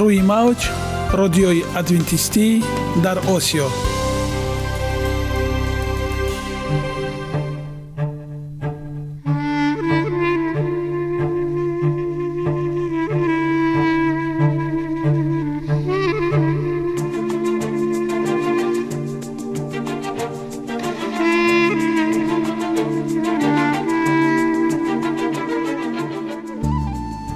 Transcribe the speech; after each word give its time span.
рӯи 0.00 0.20
мавҷ 0.32 0.60
радиои 1.20 1.60
адвентистӣ 1.80 2.46
дар 3.04 3.18
осиё 3.36 3.68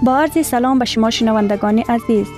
با 0.04 0.18
عرض 0.18 0.46
سلام 0.46 0.78
به 0.78 0.84
شما 0.84 1.10
شنوندگان 1.10 1.78
عزیز 1.78 2.37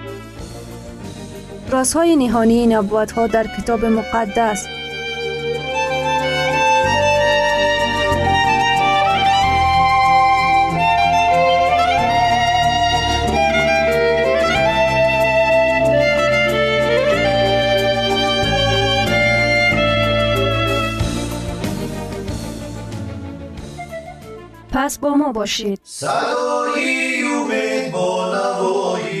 رازهای 1.71 2.15
نهانی 2.15 2.67
نبوت 2.67 3.11
ها 3.11 3.27
در 3.27 3.47
کتاب 3.57 3.85
مقدس. 3.85 4.67
پس 24.71 24.97
با 24.97 25.13
ما 25.13 25.31
باشید. 25.31 25.79
صدای 25.83 27.23
امید 27.23 27.91
با 27.91 28.35
نوای 28.35 29.20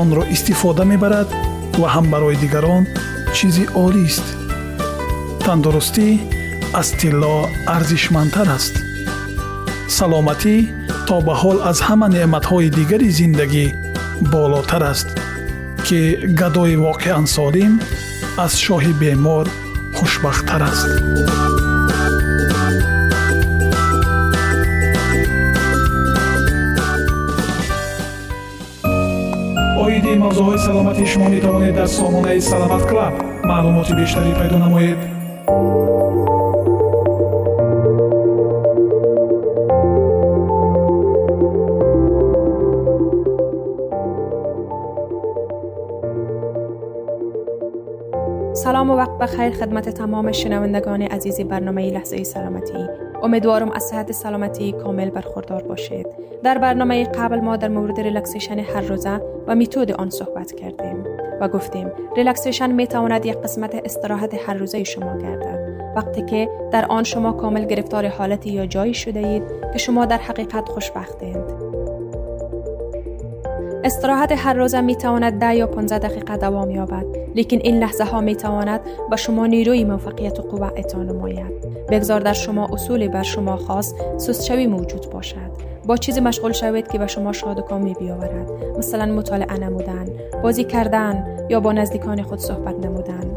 онро 0.00 0.22
истифода 0.34 0.84
мебарад 0.92 1.28
ва 1.80 1.88
ҳам 1.94 2.06
барои 2.12 2.36
дигарон 2.42 2.82
чизи 3.36 3.64
олист 3.84 4.26
тандурустӣ 5.44 6.08
аз 6.80 6.88
тилло 7.00 7.36
арзишмандтар 7.76 8.48
аст. 8.58 8.74
Саломатӣ 9.98 10.56
то 11.06 11.16
ба 11.26 11.34
ҳол 11.42 11.58
аз 11.70 11.78
ҳама 11.86 12.08
неъматҳои 12.14 12.68
дигари 12.78 13.08
зиндагӣ 13.18 13.66
болотар 14.32 14.82
аст 14.92 15.08
ки 15.86 16.00
гадои 16.40 16.76
воқеан 16.86 17.24
солим 17.36 17.72
аз 18.44 18.52
шоҳи 18.64 18.92
бемор 19.02 19.46
хушбахттар 19.96 20.62
аст 20.70 20.90
оиди 29.83 30.13
мавзӯъҳои 30.23 30.59
саломатии 30.67 31.07
шумо 31.11 31.27
метавонед 31.35 31.73
дар 31.79 31.89
сомонаи 31.97 32.41
саломат 32.51 32.83
клаб 32.89 33.13
маълумоти 33.49 33.93
бештарӣ 33.99 34.31
пайдо 34.39 34.57
намоед 34.65 34.99
سلام 48.63 48.89
و 48.89 48.93
وقت 48.93 49.17
بخیر 49.17 49.51
خدمت 49.51 49.89
تمام 49.89 50.31
شنوندگان 50.31 51.01
عزیز 51.01 51.41
برنامه 51.41 51.91
لحظه 51.91 52.23
سلامتی 52.23 52.87
امیدوارم 53.22 53.70
از 53.70 53.82
صحت 53.82 54.12
سلامتی 54.12 54.72
کامل 54.72 55.10
برخوردار 55.10 55.62
باشید. 55.62 56.06
در 56.42 56.58
برنامه 56.58 57.04
قبل 57.04 57.40
ما 57.40 57.56
در 57.56 57.68
مورد 57.68 58.00
relaxation 58.00 58.58
هر 58.58 58.80
روزه 58.80 59.20
و 59.46 59.54
میتود 59.54 59.92
آن 59.92 60.10
صحبت 60.10 60.52
کردیم 60.52 61.04
و 61.40 61.48
گفتیم 61.48 61.92
relaxation 62.16 62.72
می 62.72 62.86
تواند 62.86 63.26
یک 63.26 63.36
قسمت 63.36 63.74
استراحت 63.84 64.48
هر 64.48 64.54
روزه 64.54 64.84
شما 64.84 65.18
گردد. 65.18 65.72
وقتی 65.96 66.22
که 66.22 66.48
در 66.72 66.86
آن 66.86 67.04
شما 67.04 67.32
کامل 67.32 67.64
گرفتار 67.64 68.08
حالتی 68.08 68.50
یا 68.50 68.66
جایی 68.66 68.94
شده 68.94 69.20
اید 69.20 69.42
که 69.72 69.78
شما 69.78 70.04
در 70.04 70.18
حقیقت 70.18 70.68
خوشبختید 70.68 71.71
استراحت 73.84 74.32
هر 74.36 74.54
روزه 74.54 74.80
می 74.80 74.96
تواند 74.96 75.40
ده 75.40 75.56
یا 75.56 75.66
15 75.66 76.08
دقیقه 76.08 76.36
دوام 76.36 76.70
یابد. 76.70 77.04
لیکن 77.34 77.56
این 77.56 77.78
لحظه 77.78 78.04
ها 78.04 78.20
می 78.20 78.36
تواند 78.36 78.80
به 79.10 79.16
شما 79.16 79.46
نیروی 79.46 79.84
موفقیت 79.84 80.38
و 80.38 80.42
قوت 80.42 80.72
اعطا 80.76 81.02
نماید. 81.02 81.86
بگذار 81.90 82.20
در 82.20 82.32
شما 82.32 82.68
اصولی 82.72 83.08
بر 83.08 83.22
شما 83.22 83.56
خاص 83.56 83.94
سستشوی 84.16 84.66
موجود 84.66 85.10
باشد. 85.10 85.52
با 85.86 85.96
چیزی 85.96 86.20
مشغول 86.20 86.52
شوید 86.52 86.88
که 86.88 86.98
به 86.98 87.06
شما 87.06 87.32
شاد 87.32 87.58
و 87.58 87.62
کامی 87.62 87.94
بیاورد. 87.94 88.50
مثلا 88.78 89.06
مطالعه 89.06 89.58
نمودن 89.58 90.06
بازی 90.42 90.64
کردن 90.64 91.24
یا 91.48 91.60
با 91.60 91.72
نزدیکان 91.72 92.22
خود 92.22 92.38
صحبت 92.38 92.86
نمودن. 92.86 93.36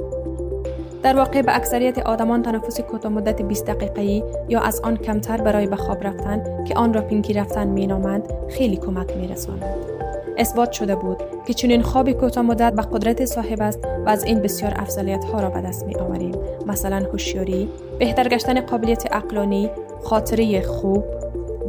در 1.04 1.16
واقع 1.16 1.42
به 1.42 1.56
اکثریت 1.56 2.00
آدمان 2.00 2.42
تنفس 2.42 2.82
کوتاه 2.82 3.12
مدت 3.12 3.42
20 3.42 3.66
دقیقه‌ای 3.66 4.24
یا 4.50 4.60
از 4.60 4.80
آن 4.80 4.98
کمتر 4.98 5.42
برای 5.42 5.68
به 5.68 5.76
خواب 5.76 6.04
رفتن 6.04 6.64
که 6.64 6.74
آن 6.76 6.94
را 6.94 7.02
پینکی 7.02 7.34
رفتن 7.34 7.68
مینامند 7.68 8.34
خیلی 8.50 8.78
کمک 8.78 9.18
میرساند. 9.18 9.95
اثبات 10.38 10.72
شده 10.72 10.96
بود 10.96 11.18
که 11.48 11.54
چنین 11.54 11.82
خوابی 11.82 12.14
کوتاه 12.14 12.44
مدت 12.44 12.74
به 12.74 12.82
قدرت 12.82 13.26
صاحب 13.26 13.62
است 13.62 13.80
و 14.06 14.10
از 14.10 14.24
این 14.24 14.40
بسیار 14.40 14.74
افضلیت 14.76 15.26
ها 15.26 15.40
را 15.40 15.50
به 15.50 15.62
دست 15.62 15.86
می 15.86 15.96
آوریم 15.96 16.36
مثلا 16.68 17.06
هوشیاری 17.14 17.70
بهتر 18.00 18.28
گشتن 18.28 18.62
قابلیت 18.62 19.14
عقلانی 19.14 19.70
خاطره 20.04 20.62
خوب 20.62 21.04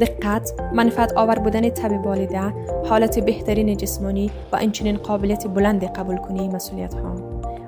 دقت 0.01 0.53
منفعت 0.73 1.13
آور 1.13 1.39
بودن 1.39 1.69
تب 1.69 2.07
والده 2.07 2.55
حالت 2.89 3.19
بهترین 3.19 3.77
جسمانی 3.77 4.31
و 4.53 4.57
اینچنین 4.57 4.97
قابلیت 4.97 5.47
بلند 5.47 5.85
قبول 5.85 6.17
کنی 6.17 6.49
مسئولیت 6.49 6.95
ها 6.95 7.15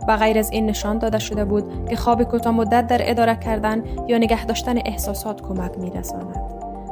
و 0.08 0.16
غیر 0.16 0.38
از 0.38 0.50
این 0.50 0.66
نشان 0.66 0.98
داده 0.98 1.18
شده 1.18 1.44
بود 1.44 1.88
که 1.88 1.96
خواب 1.96 2.22
کوتاه 2.22 2.54
مدت 2.54 2.86
در 2.86 3.10
اداره 3.10 3.36
کردن 3.36 3.84
یا 4.08 4.18
نگه 4.18 4.46
داشتن 4.46 4.78
احساسات 4.78 5.42
کمک 5.42 5.78
می 5.78 5.90
رساند. 5.90 6.36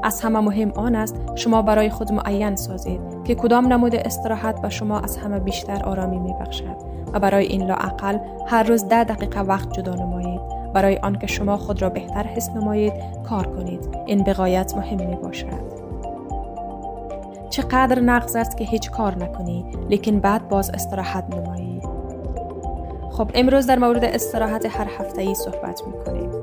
از 0.03 0.21
همه 0.21 0.41
مهم 0.41 0.71
آن 0.71 0.95
است 0.95 1.17
شما 1.35 1.63
برای 1.63 1.91
خود 1.91 2.13
معین 2.13 2.57
سازید 2.57 3.16
که 3.27 3.35
کدام 3.35 3.73
نمود 3.73 3.95
استراحت 3.95 4.63
به 4.63 4.69
شما 4.69 5.01
از 5.01 5.17
همه 5.17 5.39
بیشتر 5.39 5.83
آرامی 5.83 6.19
می 6.19 6.35
بخشد 6.41 6.77
و 7.13 7.21
برای 7.21 7.47
این 7.47 7.63
لاعقل 7.63 8.19
هر 8.47 8.63
روز 8.63 8.89
ده 8.89 9.05
دقیقه 9.05 9.41
وقت 9.41 9.73
جدا 9.73 9.95
نمایید. 9.95 10.41
برای 10.75 10.97
آنکه 10.97 11.27
شما 11.27 11.57
خود 11.57 11.83
را 11.83 11.91
بهتر 11.91 12.23
حس 12.23 12.51
نمایید 12.51 12.93
کار 13.29 13.47
کنید. 13.47 13.89
این 14.07 14.25
بقایت 14.25 14.77
مهم 14.77 15.09
می 15.09 15.17
باشد 15.17 15.77
چقدر 17.51 18.01
نقض 18.01 18.37
است 18.37 18.57
که 18.57 18.65
هیچ 18.65 18.91
کار 18.91 19.15
نکنی 19.15 19.67
لیکن 19.91 20.21
بعد 20.21 20.49
باز 20.49 20.71
استراحت 20.71 21.25
نمایی. 21.35 21.81
خب 23.11 23.31
امروز 23.35 23.67
در 23.67 23.79
مورد 23.79 24.05
استراحت 24.05 24.67
هر 24.67 24.89
هفته 24.99 25.23
ای 25.23 25.35
صحبت 25.35 25.83
می 25.87 26.05
کنیم 26.05 26.36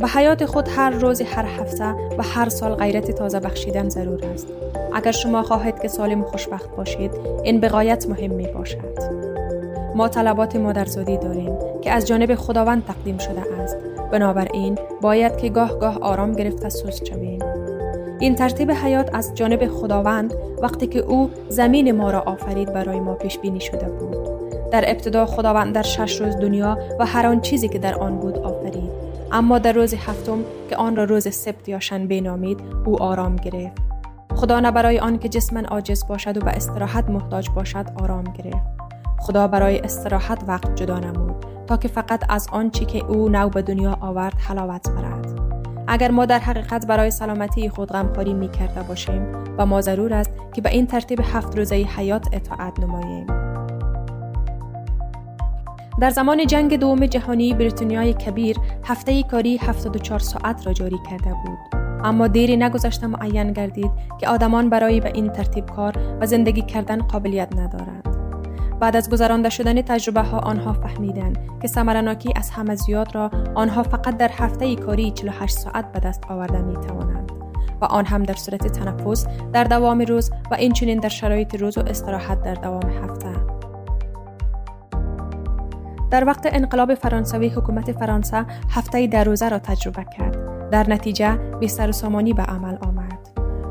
به 0.00 0.08
حیات 0.08 0.46
خود 0.46 0.68
هر 0.68 0.90
روز 0.90 1.20
هر 1.20 1.44
هفته 1.44 1.84
و 2.18 2.22
هر 2.22 2.48
سال 2.48 2.74
غیرت 2.74 3.10
تازه 3.10 3.40
بخشیدن 3.40 3.88
ضرور 3.88 4.24
است. 4.24 4.46
اگر 4.94 5.12
شما 5.12 5.42
خواهید 5.42 5.80
که 5.80 5.88
سالم 5.88 6.20
و 6.20 6.24
خوشبخت 6.24 6.76
باشید 6.76 7.10
این 7.44 7.60
بقایت 7.60 8.06
مهم 8.08 8.30
می 8.30 8.46
باشد 8.46 8.98
ما 9.94 10.08
طلبات 10.08 10.56
مادرزادی 10.56 11.16
داریم 11.16 11.58
که 11.82 11.90
از 11.90 12.06
جانب 12.06 12.34
خداوند 12.34 12.84
تقدیم 12.84 13.18
شده 13.18 13.40
است. 13.62 13.76
بنابراین 14.12 14.78
باید 15.00 15.36
که 15.36 15.48
گاه 15.48 15.78
گاه 15.78 15.98
آرام 16.00 16.32
گرفته 16.32 16.68
سوز 16.68 17.00
شویم. 17.04 17.42
این 18.20 18.34
ترتیب 18.34 18.70
حیات 18.70 19.14
از 19.14 19.34
جانب 19.34 19.66
خداوند 19.66 20.34
وقتی 20.62 20.86
که 20.86 20.98
او 20.98 21.30
زمین 21.48 21.92
ما 21.92 22.10
را 22.10 22.20
آفرید 22.20 22.72
برای 22.72 23.00
ما 23.00 23.14
پیش 23.14 23.38
بینی 23.38 23.60
شده 23.60 23.86
بود. 23.86 24.16
در 24.70 24.84
ابتدا 24.86 25.26
خداوند 25.26 25.74
در 25.74 25.82
شش 25.82 26.20
روز 26.20 26.36
دنیا 26.36 26.78
و 26.98 27.06
هر 27.06 27.26
آن 27.26 27.40
چیزی 27.40 27.68
که 27.68 27.78
در 27.78 27.94
آن 27.94 28.18
بود 28.18 28.38
اما 29.32 29.58
در 29.58 29.72
روز 29.72 29.94
هفتم 29.94 30.38
که 30.70 30.76
آن 30.76 30.96
را 30.96 31.04
روز 31.04 31.34
سبت 31.34 31.68
یا 31.68 31.80
شنبه 31.80 32.20
نامید 32.20 32.60
او 32.84 33.02
آرام 33.02 33.36
گرفت. 33.36 33.82
خدا 34.34 34.60
نه 34.60 34.70
برای 34.70 34.98
آن 34.98 35.18
که 35.18 35.28
جسمن 35.28 35.64
عاجز 35.64 36.06
باشد 36.06 36.36
و 36.36 36.40
به 36.40 36.50
استراحت 36.50 37.10
محتاج 37.10 37.50
باشد 37.50 37.86
آرام 38.02 38.24
گرفت. 38.24 38.66
خدا 39.18 39.48
برای 39.48 39.78
استراحت 39.78 40.44
وقت 40.48 40.74
جدا 40.74 40.98
نمود 40.98 41.46
تا 41.66 41.76
که 41.76 41.88
فقط 41.88 42.24
از 42.28 42.48
آنچه 42.52 42.84
که 42.84 43.04
او 43.04 43.28
نو 43.28 43.48
به 43.48 43.62
دنیا 43.62 43.98
آورد 44.00 44.34
حلاوت 44.48 44.90
برد. 44.90 45.40
اگر 45.86 46.10
ما 46.10 46.26
در 46.26 46.38
حقیقت 46.38 46.86
برای 46.86 47.10
سلامتی 47.10 47.68
خود 47.68 47.88
غمخواری 47.88 48.34
می 48.34 48.48
کرده 48.48 48.82
باشیم 48.82 49.26
و 49.58 49.66
ما 49.66 49.80
ضرور 49.80 50.14
است 50.14 50.30
که 50.54 50.60
به 50.60 50.70
این 50.70 50.86
ترتیب 50.86 51.20
هفت 51.20 51.58
روزه 51.58 51.74
حیات 51.74 52.28
اطاعت 52.32 52.80
نماییم. 52.80 53.51
در 56.00 56.10
زمان 56.10 56.46
جنگ 56.46 56.76
دوم 56.76 57.06
جهانی 57.06 57.54
بریتانیای 57.54 58.14
کبیر 58.14 58.56
هفته 58.84 59.22
کاری 59.22 59.56
74 59.56 60.18
ساعت 60.18 60.66
را 60.66 60.72
جاری 60.72 60.98
کرده 61.10 61.34
بود. 61.44 61.82
اما 62.04 62.26
دیری 62.26 62.56
نگذشته 62.56 63.06
معین 63.06 63.52
گردید 63.52 63.90
که 64.20 64.28
آدمان 64.28 64.70
برای 64.70 65.00
به 65.00 65.12
این 65.14 65.28
ترتیب 65.28 65.66
کار 65.66 65.94
و 66.20 66.26
زندگی 66.26 66.62
کردن 66.62 66.98
قابلیت 66.98 67.56
ندارند. 67.56 68.02
بعد 68.80 68.96
از 68.96 69.10
گذرانده 69.10 69.50
شدن 69.50 69.82
تجربه 69.82 70.20
ها 70.20 70.38
آنها 70.38 70.72
فهمیدند 70.72 71.38
که 71.62 71.68
سمرناکی 71.68 72.32
از 72.36 72.50
همه 72.50 72.74
زیاد 72.74 73.14
را 73.14 73.30
آنها 73.54 73.82
فقط 73.82 74.16
در 74.16 74.30
هفته 74.32 74.76
کاری 74.76 75.10
48 75.10 75.58
ساعت 75.58 75.92
به 75.92 76.00
دست 76.00 76.24
آورده 76.28 76.62
می 76.62 76.74
توانند 76.74 77.32
و 77.80 77.84
آن 77.84 78.04
هم 78.04 78.22
در 78.22 78.34
صورت 78.34 78.66
تنفس 78.66 79.26
در 79.52 79.64
دوام 79.64 80.00
روز 80.00 80.30
و 80.50 80.54
اینچنین 80.54 80.98
در 80.98 81.08
شرایط 81.08 81.54
روز 81.54 81.78
و 81.78 81.80
استراحت 81.86 82.42
در 82.42 82.54
دوام 82.54 82.90
هفته. 82.90 83.61
در 86.12 86.24
وقت 86.24 86.48
انقلاب 86.52 86.94
فرانسوی 86.94 87.48
حکومت 87.48 87.92
فرانسه 87.92 88.46
هفته 88.70 89.06
در 89.06 89.24
روزه 89.24 89.48
را 89.48 89.58
تجربه 89.58 90.06
کرد. 90.18 90.36
در 90.70 90.90
نتیجه 90.90 91.36
بیستر 91.60 91.88
و 91.88 91.92
سامانی 91.92 92.32
به 92.32 92.42
عمل 92.42 92.76
آمد. 92.80 93.18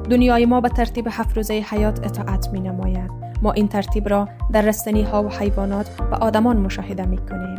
دنیای 0.09 0.45
ما 0.45 0.61
به 0.61 0.69
ترتیب 0.69 1.07
هفت 1.11 1.37
روزه 1.37 1.53
حیات 1.53 2.05
اطاعت 2.05 2.49
می 2.53 2.59
نماید 2.59 3.11
ما 3.41 3.51
این 3.51 3.67
ترتیب 3.67 4.09
را 4.09 4.27
در 4.53 4.61
رستنی 4.61 5.03
ها 5.03 5.23
و 5.23 5.29
حیوانات 5.29 5.89
و 6.11 6.15
آدمان 6.15 6.57
مشاهده 6.57 7.05
می 7.05 7.17
کنیم. 7.17 7.57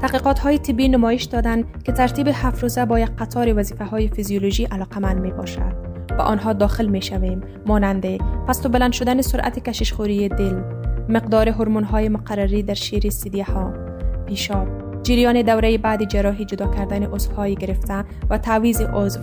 تحقیقات 0.00 0.38
های 0.38 0.58
طبی 0.58 0.88
نمایش 0.88 1.22
دادند 1.22 1.82
که 1.84 1.92
ترتیب 1.92 2.28
هفت 2.32 2.62
روزه 2.62 2.84
با 2.84 2.98
یک 2.98 3.10
قطار 3.18 3.58
وظیفه 3.58 3.84
های 3.84 4.08
فیزیولوژی 4.08 4.64
علاقمند 4.64 5.20
می 5.20 5.30
باشد 5.30 5.72
و 6.18 6.22
آنها 6.22 6.52
داخل 6.52 6.86
می 6.86 7.02
شویم 7.02 7.40
ماننده 7.66 8.18
پست 8.48 8.66
و 8.66 8.68
بلند 8.68 8.92
شدن 8.92 9.20
سرعت 9.20 9.58
کششخوری 9.58 10.28
دل 10.28 10.62
مقدار 11.08 11.48
هورمون 11.48 11.84
های 11.84 12.08
مقرری 12.08 12.62
در 12.62 12.74
شیر 12.74 13.10
سیدیه 13.10 13.44
ها 13.44 13.87
پیشاب. 14.28 14.68
جریان 15.02 15.42
دوره 15.42 15.78
بعد 15.78 16.04
جراحی 16.04 16.44
جدا 16.44 16.66
کردن 16.66 17.02
عضوهای 17.02 17.54
گرفته 17.54 18.04
و 18.30 18.38
تعویض 18.38 18.80
عضو. 18.80 19.20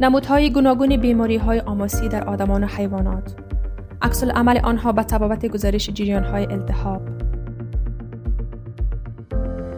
نمودهای 0.00 0.50
گوناگون 0.50 0.96
بیماری 0.96 1.36
های 1.36 1.60
آماسی 1.60 2.08
در 2.08 2.24
آدمان 2.24 2.64
و 2.64 2.66
حیوانات. 2.66 3.34
عکس 4.02 4.24
عمل 4.24 4.60
آنها 4.64 4.92
به 4.92 5.02
تبابت 5.02 5.46
گزارش 5.46 5.90
جریان 5.90 6.24
های 6.24 6.46
التهاب. 6.46 7.02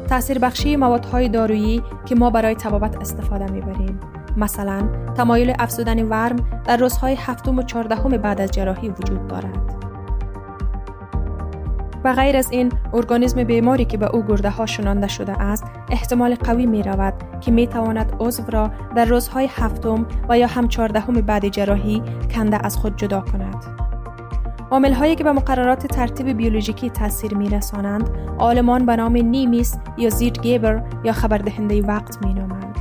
تأثیر 0.09 0.39
بخشی 0.39 0.77
موادهای 0.77 1.29
دارویی 1.29 1.83
که 2.07 2.15
ما 2.15 2.31
برای 2.31 2.55
تبابت 2.55 2.97
استفاده 2.97 3.53
می‌بریم. 3.53 4.01
مثلا 4.37 4.89
تمایل 5.17 5.53
افزودن 5.59 6.03
ورم 6.03 6.37
در 6.65 6.77
روزهای 6.77 7.15
هفتم 7.19 7.59
و 7.59 7.63
چهاردهم 7.63 8.17
بعد 8.17 8.41
از 8.41 8.51
جراحی 8.51 8.89
وجود 8.89 9.27
دارد. 9.27 9.86
و 12.07 12.13
غیر 12.13 12.37
از 12.37 12.51
این 12.51 12.73
ارگانیسم 12.93 13.45
بیماری 13.45 13.85
که 13.85 13.97
به 13.97 14.15
او 14.15 14.23
گرده 14.23 14.51
ها 14.51 14.67
شنانده 14.67 15.09
شده 15.09 15.43
است 15.43 15.65
احتمال 15.91 16.35
قوی 16.35 16.67
می 16.67 16.83
رود 16.83 17.15
که 17.41 17.51
می 17.51 17.67
تواند 17.67 18.17
عضو 18.21 18.43
را 18.51 18.71
در 18.97 19.05
روزهای 19.05 19.49
هفتم 19.51 20.07
و 20.29 20.39
یا 20.39 20.47
هم 20.47 20.69
چهاردهم 20.69 21.15
بعد 21.15 21.49
جراحی 21.49 22.03
کنده 22.35 22.67
از 22.67 22.77
خود 22.77 22.97
جدا 22.97 23.21
کند 23.21 23.65
عامل 24.71 24.93
هایی 24.93 25.15
که 25.15 25.25
به 25.25 25.33
مقررات 25.33 25.87
ترتیب 25.87 26.29
بیولوژیکی 26.29 26.91
تاثیر 26.91 27.35
می 27.35 27.49
رسانند 27.49 28.11
آلمان 28.39 28.87
به 28.87 28.97
نام 28.97 29.17
نیمیس 29.17 29.77
یا 29.99 30.11
زید 30.11 30.41
گیبر 30.41 30.83
یا 31.05 31.13
خبردهنده 31.13 31.83
وقت 31.83 32.27
می 32.27 32.35
نامند. 32.35 32.77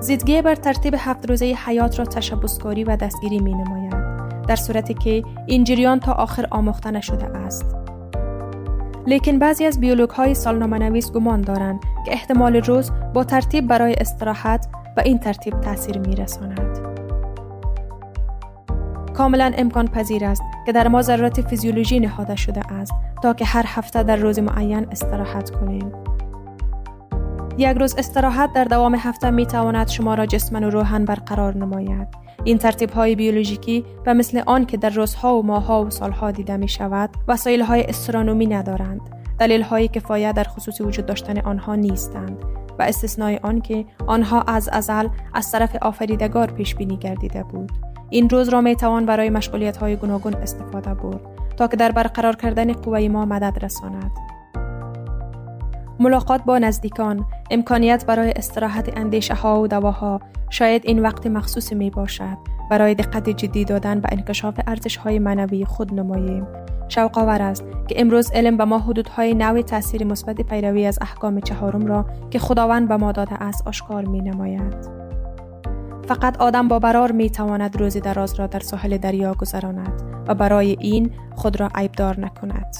زید 0.00 0.54
ترتیب 0.54 0.94
هفت 0.98 1.30
روزه 1.30 1.44
حیات 1.66 1.98
را 1.98 2.04
تشبسکاری 2.04 2.84
و 2.84 2.96
دستگیری 2.96 3.38
می 3.38 3.54
نماید 3.54 4.01
در 4.48 4.56
صورتی 4.56 4.94
که 4.94 5.24
این 5.46 5.64
جریان 5.64 6.00
تا 6.00 6.12
آخر 6.12 6.46
آموخته 6.50 6.90
نشده 6.90 7.24
است. 7.24 7.76
لیکن 9.06 9.38
بعضی 9.38 9.64
از 9.64 9.80
بیولوگ 9.80 10.10
های 10.10 10.34
سالنامه 10.34 11.00
گمان 11.00 11.40
دارند 11.40 11.80
که 12.06 12.12
احتمال 12.12 12.56
روز 12.56 12.90
با 13.14 13.24
ترتیب 13.24 13.66
برای 13.66 13.94
استراحت 13.94 14.68
به 14.96 15.02
این 15.04 15.18
ترتیب 15.18 15.60
تاثیر 15.60 15.98
می 15.98 16.16
رساند. 16.16 16.78
کاملا 19.14 19.52
امکان 19.56 19.88
پذیر 19.88 20.24
است 20.24 20.42
که 20.66 20.72
در 20.72 20.88
ما 20.88 21.02
ضرورت 21.02 21.40
فیزیولوژی 21.40 22.00
نهاده 22.00 22.36
شده 22.36 22.72
است 22.72 22.92
تا 23.22 23.34
که 23.34 23.44
هر 23.44 23.64
هفته 23.66 24.02
در 24.02 24.16
روز 24.16 24.38
معین 24.38 24.86
استراحت 24.90 25.50
کنیم. 25.50 25.92
یک 27.58 27.76
روز 27.76 27.94
استراحت 27.98 28.52
در 28.52 28.64
دوام 28.64 28.94
هفته 28.94 29.30
می 29.30 29.46
تواند 29.46 29.88
شما 29.88 30.14
را 30.14 30.26
جسما 30.26 30.66
و 30.66 30.70
روحن 30.70 31.04
برقرار 31.04 31.56
نماید. 31.56 32.08
این 32.44 32.58
ترتیب 32.58 32.90
های 32.90 33.14
بیولوژیکی 33.14 33.84
و 34.06 34.14
مثل 34.14 34.42
آن 34.46 34.66
که 34.66 34.76
در 34.76 34.90
روزها 34.90 35.38
و 35.38 35.42
ماهها 35.42 35.84
و 35.84 35.90
سالها 35.90 36.30
دیده 36.30 36.56
می 36.56 36.68
شود 36.68 37.10
وسایل 37.28 37.62
های 37.62 37.84
استرانومی 37.84 38.46
ندارند. 38.46 39.00
دلیل 39.38 39.62
های 39.62 39.88
کفایت 39.88 40.34
در 40.34 40.44
خصوص 40.44 40.80
وجود 40.80 41.06
داشتن 41.06 41.38
آنها 41.38 41.74
نیستند 41.74 42.44
و 42.78 42.82
استثنای 42.82 43.40
آن 43.42 43.60
که 43.60 43.84
آنها 44.06 44.42
از 44.42 44.68
ازل 44.72 45.08
از 45.34 45.52
طرف 45.52 45.76
آفریدگار 45.82 46.50
پیش 46.50 46.74
بینی 46.74 46.96
گردیده 46.96 47.42
بود. 47.42 47.72
این 48.10 48.28
روز 48.28 48.48
را 48.48 48.60
می 48.60 48.76
توان 48.76 49.06
برای 49.06 49.30
مشغولیت 49.30 49.76
های 49.76 49.96
گوناگون 49.96 50.34
استفاده 50.34 50.94
برد 50.94 51.20
تا 51.56 51.68
که 51.68 51.76
در 51.76 51.92
برقرار 51.92 52.36
کردن 52.36 52.72
قوه 52.72 53.08
ما 53.08 53.24
مدد 53.24 53.64
رساند. 53.64 54.10
ملاقات 56.02 56.44
با 56.44 56.58
نزدیکان، 56.58 57.24
امکانیت 57.50 58.06
برای 58.06 58.32
استراحت 58.36 58.98
اندیشه 58.98 59.34
ها 59.34 59.60
و 59.60 59.66
دواها 59.68 60.20
شاید 60.50 60.82
این 60.84 60.98
وقت 60.98 61.26
مخصوص 61.26 61.72
می 61.72 61.90
باشد 61.90 62.36
برای 62.70 62.94
دقت 62.94 63.28
جدی 63.28 63.64
دادن 63.64 64.00
به 64.00 64.08
انکشاف 64.12 64.60
ارزش 64.66 64.96
های 64.96 65.18
معنوی 65.18 65.64
خود 65.64 65.94
نماییم. 65.94 66.46
شوق 66.88 67.18
آور 67.18 67.42
است 67.42 67.64
که 67.88 68.00
امروز 68.00 68.30
علم 68.32 68.56
به 68.56 68.64
ما 68.64 68.78
حدودهای 68.78 69.34
نوع 69.34 69.62
تاثیر 69.62 70.04
مثبت 70.04 70.40
پیروی 70.40 70.86
از 70.86 70.98
احکام 71.00 71.40
چهارم 71.40 71.86
را 71.86 72.06
که 72.30 72.38
خداوند 72.38 72.88
به 72.88 72.96
ما 72.96 73.12
داده 73.12 73.42
است 73.42 73.66
آشکار 73.66 74.04
می 74.04 74.20
نماید. 74.20 75.02
فقط 76.08 76.40
آدم 76.40 76.68
با 76.68 76.78
برار 76.78 77.12
می 77.12 77.30
تواند 77.30 77.80
روزی 77.80 78.00
دراز 78.00 78.34
را 78.34 78.46
در 78.46 78.60
ساحل 78.60 78.96
دریا 78.96 79.34
گذراند 79.34 80.02
و 80.28 80.34
برای 80.34 80.76
این 80.80 81.10
خود 81.36 81.60
را 81.60 81.68
عیبدار 81.74 82.20
نکند. 82.20 82.76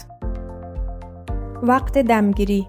وقت 1.62 1.98
دمگیری 1.98 2.66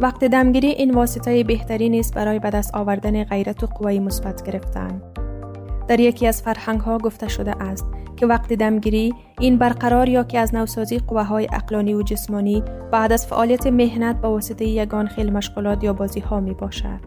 وقت 0.00 0.24
دمگیری 0.24 0.68
این 0.68 0.90
واسطه 0.90 1.44
بهتری 1.44 1.98
است 1.98 2.14
برای 2.14 2.38
به 2.38 2.50
دست 2.50 2.74
آوردن 2.74 3.24
غیرت 3.24 3.62
و 3.62 3.66
قوی 3.66 3.98
مثبت 3.98 4.42
گرفتن. 4.42 5.02
در 5.88 6.00
یکی 6.00 6.26
از 6.26 6.42
فرهنگ 6.42 6.80
ها 6.80 6.98
گفته 6.98 7.28
شده 7.28 7.62
است 7.62 7.86
که 8.16 8.26
وقت 8.26 8.52
دمگیری 8.52 9.14
این 9.40 9.58
برقرار 9.58 10.08
یا 10.08 10.24
که 10.24 10.38
از 10.38 10.54
نوسازی 10.54 10.98
قوه 10.98 11.22
های 11.22 11.48
اقلانی 11.52 11.94
و 11.94 12.02
جسمانی 12.02 12.62
بعد 12.92 13.12
از 13.12 13.26
فعالیت 13.26 13.66
مهنت 13.66 14.16
با 14.16 14.30
واسطه 14.30 14.64
یگان 14.64 15.06
خیل 15.06 15.32
مشغولات 15.32 15.84
یا 15.84 15.92
بازی 15.92 16.20
ها 16.20 16.40
می 16.40 16.54
باشد. 16.54 17.00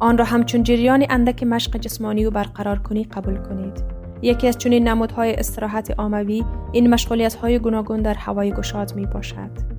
آن 0.00 0.18
را 0.18 0.24
همچون 0.24 0.62
جریان 0.62 1.06
اندک 1.10 1.42
مشق 1.42 1.76
جسمانی 1.76 2.24
و 2.24 2.30
برقرار 2.30 2.78
کنی 2.78 3.04
قبول 3.04 3.36
کنید. 3.36 3.84
یکی 4.22 4.48
از 4.48 4.58
چنین 4.58 4.88
نمودهای 4.88 5.34
استراحت 5.34 5.94
آموی 5.98 6.44
این 6.72 6.90
مشغولیت 6.90 7.34
های 7.34 7.58
گوناگون 7.58 8.02
در 8.02 8.14
هوای 8.14 8.52
گشاد 8.52 8.94
می 8.94 9.06
باشد. 9.06 9.71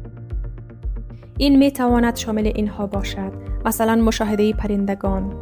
این 1.38 1.58
می 1.58 1.72
تواند 1.72 2.16
شامل 2.16 2.52
اینها 2.56 2.88
باشد 2.88 3.32
مثلا 3.66 3.96
مشاهده 3.96 4.54
پرندگان 4.54 5.34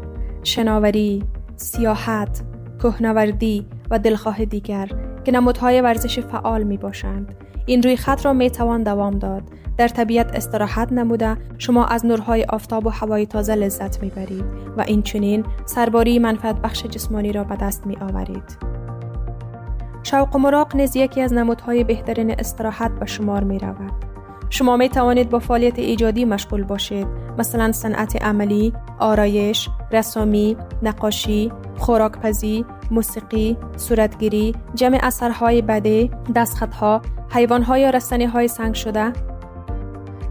شناوری 0.44 1.24
سیاحت 1.56 2.42
کهنوردی 2.84 3.66
و 3.90 4.00
دلخواه 4.00 4.46
دیگر 4.46 4.90
که 5.24 5.32
نمودهای 5.32 5.82
ورزش 5.82 6.20
فعال 6.20 6.64
می 6.64 6.78
باشند 6.78 7.36
این 7.66 7.84
روی 7.84 7.98
خط 7.98 8.26
را 8.26 8.34
می 8.34 8.52
توان 8.52 8.84
دوام 8.84 9.20
داد 9.20 9.44
در 9.78 9.88
طبیعت 9.88 10.36
استراحت 10.36 10.92
نموده 10.92 11.38
شما 11.58 11.86
از 11.86 12.06
نورهای 12.06 12.44
آفتاب 12.44 12.86
و 12.86 12.90
هوای 12.90 13.26
تازه 13.26 13.56
لذت 13.56 14.04
می 14.04 14.10
برید 14.10 14.46
و 14.78 14.82
این 14.82 15.02
چنین 15.02 15.46
سرباری 15.66 16.20
منفعت 16.20 16.62
بخش 16.62 16.86
جسمانی 16.86 17.32
را 17.32 17.44
به 17.44 17.56
دست 17.56 17.88
می 17.88 17.96
آورید. 17.96 18.58
شوق 20.04 20.36
و 20.36 20.40
مراق 20.40 20.76
نیز 20.76 20.96
یکی 20.96 21.22
از 21.22 21.34
نمودهای 21.34 21.84
بهترین 21.84 22.32
استراحت 22.40 22.92
به 23.00 23.06
شمار 23.06 23.44
می 23.44 23.60
رود. 23.60 24.11
شما 24.54 24.78
می 24.78 24.90
توانید 24.90 25.30
با 25.30 25.40
فعالیت 25.40 25.80
ایجادی 25.80 26.26
مشغول 26.26 26.64
باشید 26.64 27.08
مثلا 27.38 27.72
صنعت 27.72 28.24
عملی، 28.24 28.74
آرایش، 29.00 29.70
رسامی، 29.92 30.58
نقاشی، 30.84 31.52
خوراکپزی، 31.78 32.66
موسیقی، 32.92 33.58
صورتگیری، 33.78 34.56
جمع 34.76 35.00
اثرهای 35.04 35.62
بده، 35.62 36.10
دستخطها، 36.36 37.02
حیوانها 37.30 37.78
یا 37.78 37.90
رستنی 37.90 38.26
های 38.26 38.48
سنگ 38.48 38.74
شده 38.74 39.14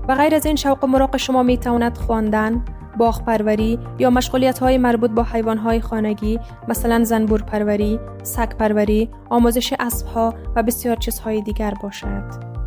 و 0.09 0.15
غیر 0.15 0.35
از 0.35 0.47
این 0.47 0.57
شوق 0.57 0.85
و 0.85 0.87
مراق 0.87 1.17
شما 1.17 1.43
می 1.43 1.59
تواند 1.59 1.99
خواندن، 1.99 2.65
باغ 2.99 3.25
پروری 3.25 3.79
یا 3.99 4.11
مشغولیت 4.11 4.59
های 4.59 4.79
مربوط 4.79 5.11
با 5.11 5.23
حیوان 5.23 5.59
های 5.59 5.81
خانگی 5.81 6.41
مثلا 6.69 7.05
زنبور 7.05 7.43
پروری، 7.43 8.01
سگ 8.23 8.57
پروری، 8.57 9.11
آموزش 9.31 9.75
اسب 9.81 10.07
ها 10.07 10.35
و 10.57 10.63
بسیار 10.63 10.97
چیزهای 10.97 11.43
دیگر 11.43 11.75
باشد. 11.83 12.60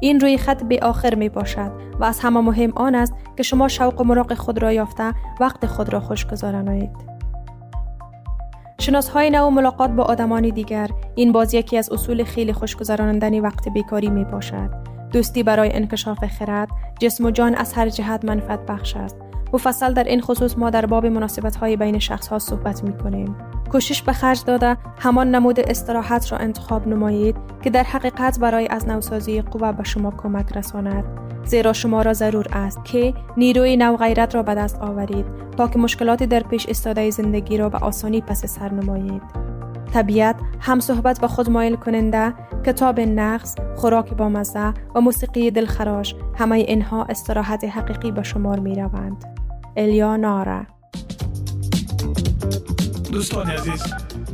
این 0.00 0.20
روی 0.20 0.38
خط 0.38 0.62
به 0.64 0.78
آخر 0.82 1.14
می 1.14 1.28
باشد 1.28 1.72
و 2.00 2.04
از 2.04 2.20
همه 2.20 2.40
مهم 2.40 2.72
آن 2.76 2.94
است 2.94 3.14
که 3.36 3.42
شما 3.42 3.68
شوق 3.68 4.00
و 4.00 4.04
مراق 4.04 4.34
خود 4.34 4.62
را 4.62 4.72
یافته 4.72 5.14
وقت 5.40 5.66
خود 5.66 5.92
را 5.92 6.00
خوش 6.00 6.26
گذرانید. 6.26 6.90
شناس 8.80 9.08
های 9.08 9.30
نو 9.30 9.50
ملاقات 9.50 9.90
با 9.90 10.02
آدمان 10.02 10.48
دیگر 10.48 10.90
این 11.14 11.32
باز 11.32 11.54
یکی 11.54 11.78
از 11.78 11.92
اصول 11.92 12.24
خیلی 12.24 12.52
خوشگذرانندنی 12.52 13.40
وقت 13.40 13.68
بیکاری 13.68 14.10
می 14.10 14.24
باشد. 14.24 14.70
دوستی 15.12 15.42
برای 15.42 15.72
انکشاف 15.72 16.26
خرد 16.26 16.68
جسم 17.00 17.24
و 17.24 17.30
جان 17.30 17.54
از 17.54 17.72
هر 17.72 17.88
جهت 17.88 18.24
منفعت 18.24 18.66
بخش 18.66 18.96
است 18.96 19.25
مفصل 19.52 19.92
در 19.92 20.04
این 20.04 20.20
خصوص 20.20 20.58
ما 20.58 20.70
در 20.70 20.86
باب 20.86 21.06
مناسبت 21.06 21.56
های 21.56 21.76
بین 21.76 21.98
شخص 21.98 22.28
ها 22.28 22.38
صحبت 22.38 22.84
می 22.84 22.98
کنیم. 22.98 23.36
کوشش 23.72 24.02
به 24.02 24.12
خرج 24.12 24.44
داده 24.46 24.76
همان 24.98 25.34
نمود 25.34 25.60
استراحت 25.60 26.32
را 26.32 26.38
انتخاب 26.38 26.88
نمایید 26.88 27.36
که 27.62 27.70
در 27.70 27.82
حقیقت 27.82 28.38
برای 28.40 28.68
از 28.68 28.88
نوسازی 28.88 29.42
قوه 29.42 29.72
به 29.72 29.84
شما 29.84 30.10
کمک 30.10 30.56
رساند 30.56 31.04
زیرا 31.44 31.72
شما 31.72 32.02
را 32.02 32.12
ضرور 32.12 32.46
است 32.52 32.84
که 32.84 33.14
نیروی 33.36 33.76
نو 33.76 33.96
غیرت 33.96 34.34
را 34.34 34.42
به 34.42 34.54
دست 34.54 34.78
آورید 34.80 35.26
تا 35.56 35.68
که 35.68 35.78
مشکلات 35.78 36.22
در 36.22 36.40
پیش 36.40 36.66
استاده 36.68 37.10
زندگی 37.10 37.56
را 37.56 37.68
به 37.68 37.78
آسانی 37.78 38.20
پس 38.20 38.46
سر 38.46 38.72
نمایید 38.72 39.22
طبیعت 39.96 40.36
هم 40.60 40.80
صحبت 40.80 41.20
با 41.20 41.28
خود 41.28 41.50
مایل 41.50 41.76
کننده 41.76 42.34
کتاب 42.66 43.00
نقص 43.00 43.54
خوراک 43.76 44.14
با 44.14 44.28
مزه 44.28 44.74
و 44.94 45.00
موسیقی 45.00 45.50
دلخراش 45.50 46.14
همه 46.34 46.56
اینها 46.56 47.04
استراحت 47.04 47.64
حقیقی 47.64 48.12
به 48.12 48.22
شمار 48.22 48.58
می 48.58 48.74
روند 48.74 49.24
الیا 49.76 50.16
ناره. 50.16 50.66
دوستان 53.12 53.50
عزیز 53.50 53.82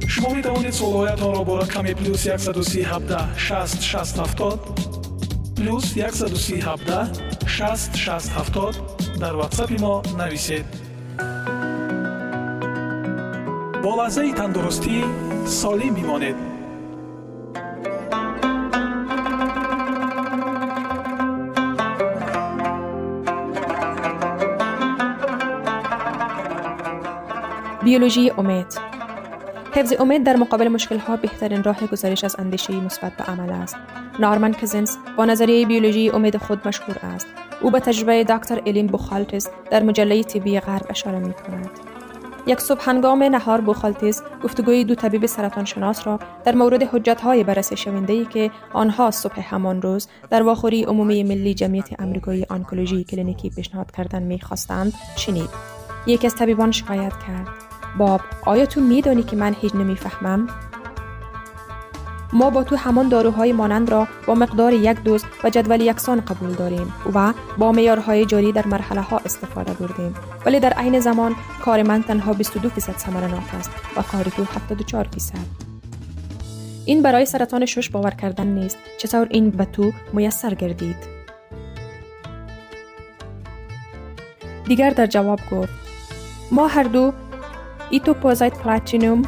شما 0.08 0.34
می 0.34 0.42
توانید 0.42 0.70
سوالهایت 0.70 1.22
را 1.22 1.44
با 1.44 1.58
رقم 1.58 1.82
پلوس 1.82 2.28
137 2.28 3.36
60 3.36 3.80
60 3.80 4.18
70 4.18 4.60
پلوس 5.56 5.98
137 5.98 7.46
60 7.46 7.96
60 7.96 8.32
70 8.32 8.76
در 9.20 9.32
واتساپ 9.32 9.80
ما 9.80 10.02
نویسید. 10.18 10.64
با 13.82 14.02
لحظه 14.02 14.32
تندرستی 14.32 15.04
سالم 15.44 15.94
بمانید 15.94 16.36
بیولوژی 27.84 28.30
امید 28.30 28.66
حفظ 29.74 29.92
امید 30.00 30.24
در 30.24 30.36
مقابل 30.36 30.68
مشکل 30.68 30.98
ها 30.98 31.16
بهترین 31.16 31.62
راه 31.62 31.86
گزارش 31.86 32.24
از 32.24 32.36
اندیشه 32.38 32.80
مثبت 32.80 33.12
به 33.16 33.24
عمل 33.24 33.50
است. 33.50 33.76
نارمن 34.18 34.52
کزنس 34.52 34.98
با 35.16 35.24
نظریه 35.24 35.66
بیولوژی 35.66 36.10
امید 36.10 36.36
خود 36.36 36.68
مشهور 36.68 36.96
است. 37.02 37.26
او 37.60 37.70
به 37.70 37.80
تجربه 37.80 38.24
دکتر 38.24 38.60
الین 38.66 38.86
بوخالتس 38.86 39.48
در 39.70 39.82
مجله 39.82 40.22
طبی 40.22 40.60
غرب 40.60 40.86
اشاره 40.90 41.18
می 41.18 41.32
کند. 41.32 41.91
یک 42.46 42.60
صبح 42.60 42.80
هنگام 42.90 43.22
نهار 43.22 43.60
بوخالتیز 43.60 44.22
گفتگوی 44.44 44.84
دو 44.84 44.94
طبیب 44.94 45.26
سرطان 45.26 45.64
شناس 45.64 46.06
را 46.06 46.18
در 46.44 46.54
مورد 46.54 46.82
حجت 46.82 47.20
های 47.20 47.44
بررسی 47.44 47.76
شونده 47.76 48.12
ای 48.12 48.24
که 48.24 48.50
آنها 48.72 49.10
صبح 49.10 49.40
همان 49.40 49.82
روز 49.82 50.08
در 50.30 50.42
واخوری 50.42 50.84
عمومی 50.84 51.24
ملی 51.24 51.54
جمعیت 51.54 52.00
امریکایی 52.00 52.46
آنکولوژی 52.50 53.04
کلینیکی 53.04 53.50
پیشنهاد 53.50 53.90
کردن 53.90 54.22
می‌خواستند 54.22 54.92
شنید 55.16 55.48
یکی 56.06 56.26
از 56.26 56.34
طبیبان 56.34 56.72
شکایت 56.72 57.12
کرد. 57.26 57.48
باب 57.98 58.20
آیا 58.46 58.66
تو 58.66 58.80
میدانی 58.80 59.22
که 59.22 59.36
من 59.36 59.56
هیچ 59.60 59.74
نمی‌فهمم؟ 59.74 60.48
ما 62.32 62.50
با 62.50 62.64
تو 62.64 62.76
همان 62.76 63.08
داروهای 63.08 63.52
مانند 63.52 63.90
را 63.90 64.08
با 64.26 64.34
مقدار 64.34 64.72
یک 64.72 65.02
دوز 65.02 65.24
و 65.44 65.50
جدول 65.50 65.80
یکسان 65.80 66.20
قبول 66.20 66.52
داریم 66.52 66.94
و 67.14 67.32
با 67.58 67.72
معیارهای 67.72 68.26
جاری 68.26 68.52
در 68.52 68.66
مرحله 68.66 69.00
ها 69.00 69.18
استفاده 69.18 69.72
بردیم. 69.72 70.14
ولی 70.46 70.60
در 70.60 70.72
عین 70.72 71.00
زمان 71.00 71.34
کار 71.64 71.82
من 71.82 72.02
تنها 72.02 72.32
22 72.32 72.68
فیصد 72.68 72.96
ثمرناک 72.96 73.54
است 73.54 73.70
و 73.96 74.02
کار 74.02 74.24
تو 74.24 74.44
74 74.44 75.08
فیصد. 75.14 75.72
این 76.84 77.02
برای 77.02 77.26
سرطان 77.26 77.66
شش 77.66 77.90
باور 77.90 78.10
کردنی 78.10 78.46
نیست. 78.46 78.78
چطور 78.98 79.26
این 79.30 79.50
به 79.50 79.64
تو 79.64 79.92
میسر 80.12 80.54
گردید. 80.54 80.96
دیگر 84.66 84.90
در 84.90 85.06
جواب 85.06 85.40
گفت. 85.50 85.72
ما 86.50 86.66
هر 86.66 86.82
دو 86.82 87.12
etoposide 87.90 88.58
platinum 88.58 89.22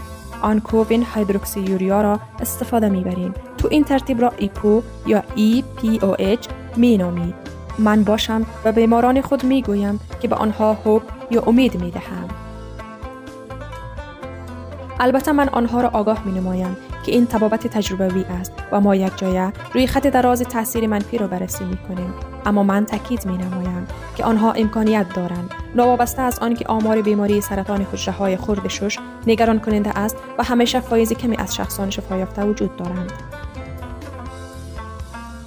Oncovin 0.45 1.07
hydroxyurea 1.15 2.03
را 2.03 2.21
استفاده 2.41 2.89
می‌بریم. 2.89 3.35
تو 3.59 3.69
این 3.71 3.85
ترتیب 3.85 4.21
را 4.21 4.33
EPOH 4.37 4.83
یا 5.07 5.23
EPOH 5.37 6.49
می 6.77 6.97
نامید 6.97 7.35
من 7.79 8.05
باشم 8.05 8.47
و 8.65 8.73
بیماران 8.73 9.21
خود 9.21 9.45
می 9.45 9.63
گویم 9.63 10.01
که 10.21 10.29
به 10.29 10.37
آنها 10.37 10.75
حب 10.85 11.03
یا 11.31 11.43
امید 11.47 11.81
می 11.81 11.91
دهم. 11.91 12.29
البته 15.01 15.33
من 15.33 15.49
آنها 15.49 15.81
را 15.81 15.89
آگاه 15.89 16.23
می 16.25 16.33
نمایم 16.41 16.77
که 17.05 17.13
این 17.13 17.27
تبابت 17.27 17.67
تجربوی 17.67 18.25
است 18.25 18.53
و 18.73 18.81
ما 18.81 18.95
یک 18.95 19.19
جایه 19.19 19.53
روی 19.75 19.87
خط 19.87 20.07
دراز 20.07 20.43
تاثیر 20.43 20.87
منفی 20.87 21.19
را 21.19 21.27
بررسی 21.27 21.65
می 21.65 21.77
کنیم 21.77 22.15
اما 22.47 22.63
من 22.63 22.87
تاکید 22.87 23.27
می 23.27 23.39
نمایم 23.39 23.87
که 24.17 24.25
آنها 24.25 24.53
امکانیت 24.53 25.07
دارند. 25.15 25.51
نوابسته 25.75 26.23
از 26.23 26.39
آنکه 26.39 26.65
آمار 26.67 27.03
بیماری 27.03 27.41
سرطان 27.41 27.87
حجره 27.93 28.15
های 28.15 28.37
خرد 28.37 28.69
شش 28.69 28.99
نگران 29.27 29.61
کننده 29.61 29.99
است 29.99 30.17
و 30.39 30.43
همیشه 30.43 30.81
فایز 30.81 31.13
کمی 31.13 31.37
از 31.37 31.55
شخصان 31.55 31.91
شفا 31.91 32.17
یافته 32.17 32.45
وجود 32.45 32.77
دارند. 32.77 33.13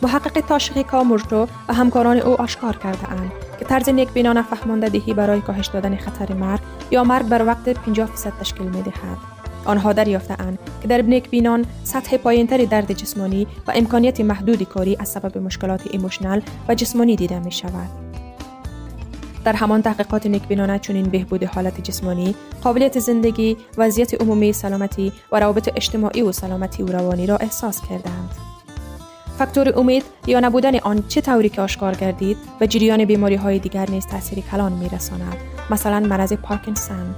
محقق 0.01 0.39
تاشقی 0.39 0.83
کامورتو 0.83 1.47
و 1.67 1.73
همکاران 1.73 2.17
او 2.17 2.41
آشکار 2.41 2.75
کرده 2.75 3.11
اند 3.11 3.31
که 3.59 3.65
طرز 3.65 3.89
نیک 3.89 4.11
بینانه 4.11 4.41
فهماندهی 4.41 5.13
برای 5.13 5.41
کاهش 5.41 5.67
دادن 5.67 5.95
خطر 5.95 6.33
مرگ 6.33 6.59
یا 6.91 7.03
مرگ 7.03 7.25
بر 7.25 7.45
وقت 7.45 7.69
50 7.69 8.09
درصد 8.09 8.33
تشکیل 8.39 8.67
می 8.67 8.81
دهد. 8.81 9.37
آنها 9.67 9.93
دریافتهاند 9.93 10.59
که 10.81 10.88
در 10.88 11.01
نیک 11.01 11.29
بینان 11.29 11.65
سطح 11.83 12.17
پایینتری 12.17 12.65
درد 12.65 12.93
جسمانی 12.93 13.47
و 13.67 13.71
امکانیت 13.75 14.21
محدودی 14.21 14.65
کاری 14.65 14.97
از 15.00 15.09
سبب 15.09 15.38
مشکلات 15.38 15.81
emotional 15.91 16.41
و 16.67 16.75
جسمانی 16.75 17.15
دیده 17.15 17.39
می 17.39 17.51
شود. 17.51 17.89
در 19.43 19.53
همان 19.53 19.81
تحقیقات 19.81 20.25
نیکبینانه 20.25 20.79
چنین 20.79 21.05
بهبود 21.05 21.43
حالت 21.43 21.81
جسمانی، 21.83 22.36
قابلیت 22.63 23.00
زندگی، 23.00 23.57
وضعیت 23.77 24.21
عمومی 24.21 24.53
سلامتی 24.53 25.13
و 25.31 25.39
روابط 25.39 25.69
اجتماعی 25.75 26.21
و 26.21 26.31
سلامتی 26.31 26.83
و 26.83 26.88
روانی 26.88 27.27
را 27.27 27.38
احساس 27.38 27.81
کردند. 27.89 28.29
فاکتور 29.38 29.79
امید 29.79 30.03
یا 30.27 30.39
نبودن 30.39 30.79
آن 30.79 31.03
چه 31.07 31.21
طوری 31.21 31.50
که 31.50 31.62
آشکار 31.62 31.95
گردید 31.95 32.38
و 32.62 32.65
جریان 32.65 33.05
بیماری 33.05 33.36
های 33.36 33.59
دیگر 33.59 33.89
نیز 33.89 34.07
تاثیر 34.07 34.43
کلان 34.51 34.71
می 34.71 34.89
رساند. 34.89 35.38
مثلا 35.69 36.00
مرض 36.00 36.33
پارکینسون 36.33 37.15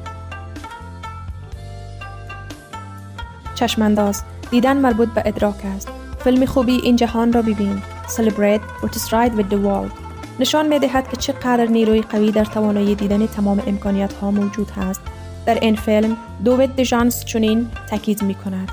چشمانداز 3.60 4.24
دیدن 4.52 4.78
مربوط 4.78 5.10
به 5.10 5.24
ادراک 5.26 5.56
است. 5.76 5.88
فیلم 6.24 6.46
خوبی 6.46 6.80
این 6.84 6.96
جهان 6.96 7.34
را 7.34 7.42
ببین. 7.42 7.82
Right 8.10 9.32
with 9.38 9.50
the 9.50 9.60
world. 9.66 9.92
نشان 10.40 10.68
می 10.68 10.80
دهد 10.80 11.10
که 11.10 11.18
چقدر 11.18 11.66
نیروی 11.66 12.02
قوی 12.02 12.32
در 12.32 12.46
توانایی 12.46 12.96
دیدن 12.96 13.28
تمام 13.28 13.64
امکانیت 13.68 14.14
ها 14.14 14.32
موجود 14.32 14.72
است 14.78 15.02
در 15.46 15.56
این 15.56 15.76
فیلم 15.76 16.18
دوید 16.46 16.76
دژانس 16.76 17.26
چنین 17.26 17.68
تاکید 17.90 18.24
می 18.24 18.36
کند 18.36 18.70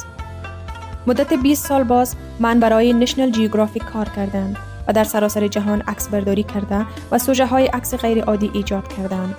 مدت 1.07 1.33
20 1.35 1.67
سال 1.67 1.85
باز 1.85 2.17
من 2.41 2.61
برای 2.61 2.93
نشنل 2.93 3.31
جیوگرافیک 3.31 3.85
کار 3.85 4.09
کردم 4.09 4.55
و 4.89 4.93
در 4.93 5.05
سراسر 5.05 5.49
جهان 5.49 5.81
عکس 5.81 6.09
برداری 6.09 6.43
کرده 6.43 6.87
و 7.13 7.19
سوژه 7.19 7.47
های 7.47 7.67
عکس 7.67 7.95
غیر 7.95 8.25
عادی 8.25 8.51
ایجاد 8.55 8.89
کردند. 8.89 9.35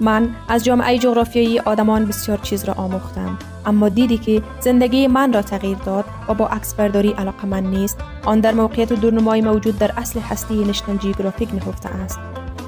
من 0.00 0.34
از 0.48 0.64
جامعه 0.64 0.98
جغرافیایی 0.98 1.58
آدمان 1.58 2.04
بسیار 2.04 2.38
چیز 2.42 2.64
را 2.64 2.74
آموختم. 2.74 3.38
اما 3.66 3.88
دیدی 3.88 4.18
که 4.18 4.42
زندگی 4.60 5.06
من 5.06 5.32
را 5.32 5.42
تغییر 5.42 5.78
داد 5.78 6.04
و 6.28 6.34
با 6.34 6.46
عکس 6.46 6.74
برداری 6.74 7.10
علاقه 7.10 7.46
من 7.46 7.64
نیست. 7.64 7.98
آن 8.24 8.40
در 8.40 8.54
موقعیت 8.54 8.92
دورنمایی 8.92 9.42
موجود 9.42 9.78
در 9.78 9.92
اصل 9.96 10.20
هستی 10.20 10.64
نشنل 10.64 10.96
جیوگرافیک 10.96 11.54
نهفته 11.54 11.88
است. 11.88 12.18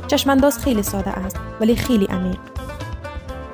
چشمانداز 0.07 0.59
خیلی 0.59 0.83
ساده 0.83 1.11
است 1.11 1.37
ولی 1.61 1.77
خیلی 1.77 2.05
عمیق. 2.05 2.39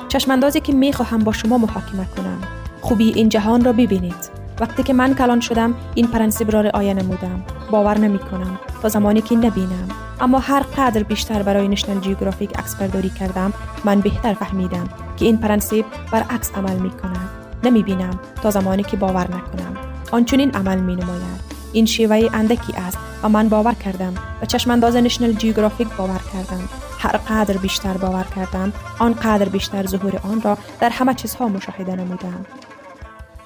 چشماندازی 0.08 0.60
که 0.60 0.72
می 0.72 0.92
خواهم 0.92 1.18
با 1.18 1.32
شما 1.32 1.58
محاکمه 1.58 2.06
کنم. 2.16 2.38
خوبی 2.80 3.12
این 3.14 3.28
جهان 3.28 3.64
را 3.64 3.72
ببینید. 3.72 4.44
وقتی 4.60 4.82
که 4.82 4.92
من 4.92 5.14
کلان 5.14 5.40
شدم 5.40 5.74
این 5.94 6.06
پرنسیب 6.06 6.50
را 6.50 6.60
رعایه 6.60 6.94
نمودم. 6.94 7.44
باور 7.70 7.98
نمی 7.98 8.18
کنم 8.18 8.58
تا 8.82 8.88
زمانی 8.88 9.20
که 9.20 9.36
نبینم. 9.36 9.88
اما 10.20 10.38
هر 10.38 10.60
قدر 10.60 11.02
بیشتر 11.02 11.42
برای 11.42 11.68
نشنل 11.68 12.00
جیوگرافیک 12.00 12.58
عکس 12.58 12.76
برداری 12.76 13.10
کردم 13.10 13.52
من 13.84 14.00
بهتر 14.00 14.34
فهمیدم 14.34 14.88
که 15.16 15.24
این 15.24 15.36
پرنسیب 15.36 15.84
برعکس 16.12 16.50
عمل 16.54 16.76
می 16.76 16.90
کند 16.90 17.30
نمی 17.64 17.82
بینم 17.82 18.20
تا 18.42 18.50
زمانی 18.50 18.82
که 18.82 18.96
باور 18.96 19.24
نکنم. 19.24 19.76
آنچنین 20.12 20.50
عمل 20.50 20.80
می 20.80 20.96
نماید 20.96 21.54
این 21.72 21.86
شیوه 21.86 22.28
اندکی 22.32 22.72
است 22.72 22.98
و 23.22 23.28
من 23.28 23.48
باور 23.48 23.74
کردم 23.74 24.14
و 24.42 24.46
چشمانداز 24.46 24.96
نشنل 24.96 25.32
جیوگرافیک 25.32 25.88
باور 25.88 26.20
کردم. 26.32 26.68
هر 26.98 27.16
قدر 27.16 27.56
بیشتر 27.56 27.92
باور 27.92 28.26
کردم 28.36 28.72
آنقدر 28.98 29.48
بیشتر 29.48 29.86
ظهور 29.86 30.20
آن 30.24 30.40
را 30.40 30.58
در 30.80 30.88
همه 30.88 31.14
چیزها 31.14 31.48
مشاهده 31.48 31.96
نمودم. 31.96 32.46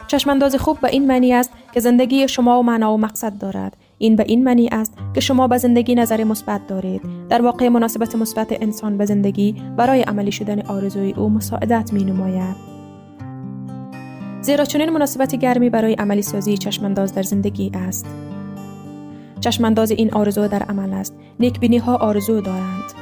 چشمانداز 0.06 0.56
خوب 0.56 0.80
به 0.80 0.88
این 0.88 1.06
معنی 1.06 1.34
است 1.34 1.50
که 1.72 1.80
زندگی 1.80 2.28
شما 2.28 2.60
و 2.60 2.62
معنا 2.62 2.94
و 2.94 2.98
مقصد 2.98 3.38
دارد. 3.38 3.76
این 3.98 4.16
به 4.16 4.24
این 4.28 4.44
معنی 4.44 4.68
است 4.68 4.94
که 5.14 5.20
شما 5.20 5.48
به 5.48 5.58
زندگی 5.58 5.94
نظر 5.94 6.24
مثبت 6.24 6.66
دارید. 6.66 7.02
در 7.28 7.42
واقع 7.42 7.68
مناسبت 7.68 8.14
مثبت 8.14 8.62
انسان 8.62 8.98
به 8.98 9.06
زندگی 9.06 9.62
برای 9.76 10.02
عملی 10.02 10.32
شدن 10.32 10.60
آرزوی 10.60 11.12
او 11.12 11.30
مساعدت 11.30 11.92
می 11.92 12.04
نماید 12.04 12.56
زیرا 14.40 14.64
چنین 14.64 14.90
مناسبت 14.90 15.34
گرمی 15.34 15.70
برای 15.70 15.92
عملی 15.92 16.22
سازی 16.22 16.58
چشمانداز 16.58 17.14
در 17.14 17.22
زندگی 17.22 17.70
است. 17.74 18.06
چشمانداز 19.40 19.90
این 19.90 20.14
آرزو 20.14 20.48
در 20.48 20.62
عمل 20.62 20.92
است. 20.92 21.14
نیکبینی 21.40 21.78
ها 21.78 21.96
آرزو 21.96 22.40
دارند. 22.40 22.92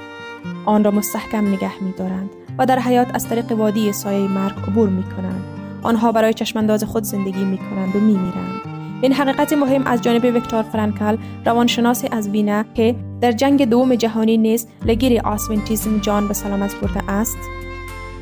آن 0.64 0.84
را 0.84 0.90
مستحکم 0.90 1.48
نگه 1.48 1.82
می 1.82 1.92
دارند 1.92 2.30
و 2.58 2.66
در 2.66 2.78
حیات 2.78 3.14
از 3.14 3.28
طریق 3.28 3.52
وادی 3.52 3.92
سایه 3.92 4.28
مرگ 4.28 4.54
عبور 4.68 4.88
می 4.88 5.02
کنند 5.02 5.44
آنها 5.82 6.12
برای 6.12 6.34
چشمانداز 6.34 6.84
خود 6.84 7.02
زندگی 7.02 7.44
می 7.44 7.58
کنند 7.58 7.96
و 7.96 8.00
می 8.00 8.12
میرند. 8.12 8.55
این 9.02 9.12
حقیقت 9.12 9.52
مهم 9.52 9.86
از 9.86 10.02
جانب 10.02 10.24
ویکتور 10.24 10.62
فرانکل 10.62 11.16
روانشناس 11.46 12.04
از 12.10 12.28
وینا 12.28 12.64
که 12.74 12.96
در 13.20 13.32
جنگ 13.32 13.64
دوم 13.64 13.94
جهانی 13.94 14.36
نیز 14.36 14.66
لگیر 14.84 15.20
آسونتیزم 15.20 15.98
جان 15.98 16.28
به 16.28 16.34
سلامت 16.34 16.74
برده 16.74 17.10
است 17.10 17.38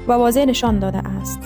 و 0.08 0.12
واضح 0.12 0.44
نشان 0.44 0.78
داده 0.78 0.98
است. 0.98 1.38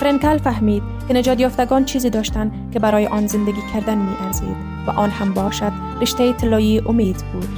فرانکل 0.00 0.38
فهمید 0.38 0.82
که 1.08 1.14
نجات 1.14 1.40
یافتگان 1.40 1.84
چیزی 1.84 2.10
داشتند 2.10 2.70
که 2.72 2.78
برای 2.78 3.06
آن 3.06 3.26
زندگی 3.26 3.60
کردن 3.74 3.98
می 3.98 4.16
ارزید 4.20 4.56
و 4.86 4.90
آن 4.90 5.10
هم 5.10 5.34
باشد 5.34 5.72
رشته 6.00 6.32
طلایی 6.32 6.78
امید 6.78 7.24
بود. 7.32 7.48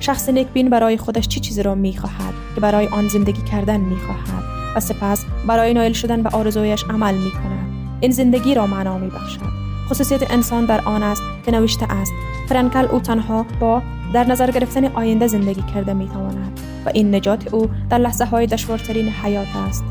شخص 0.00 0.28
نیکبین 0.28 0.70
برای 0.70 0.96
خودش 0.96 1.28
چی 1.28 1.40
چیزی 1.40 1.62
را 1.62 1.74
می 1.74 1.96
خواهد 1.96 2.34
که 2.54 2.60
برای 2.60 2.86
آن 2.86 3.08
زندگی 3.08 3.42
کردن 3.42 3.80
می 3.80 3.96
خواهد 3.96 4.44
و 4.76 4.80
سپس 4.80 5.24
برای 5.46 5.74
نایل 5.74 5.92
شدن 5.92 6.22
به 6.22 6.28
آرزویش 6.28 6.84
عمل 6.84 7.14
می 7.14 7.30
کند. 7.30 7.71
این 8.02 8.10
زندگی 8.10 8.54
را 8.54 8.66
معنا 8.66 8.98
می 8.98 9.08
بخشد. 9.08 9.40
خصوصیت 9.88 10.30
انسان 10.30 10.64
در 10.66 10.80
آن 10.80 11.02
است 11.02 11.22
که 11.44 11.52
نوشته 11.52 11.92
است 11.92 12.12
فرانکل 12.48 12.84
او 12.84 13.00
تنها 13.00 13.46
با 13.60 13.82
در 14.14 14.24
نظر 14.24 14.50
گرفتن 14.50 14.84
آینده 14.84 15.26
زندگی 15.26 15.62
کرده 15.74 15.92
می 15.92 16.08
تواند 16.08 16.60
و 16.86 16.90
این 16.94 17.14
نجات 17.14 17.54
او 17.54 17.70
در 17.90 17.98
لحظه 17.98 18.24
های 18.24 18.46
دشوارترین 18.46 19.08
حیات 19.08 19.46
است. 19.68 19.84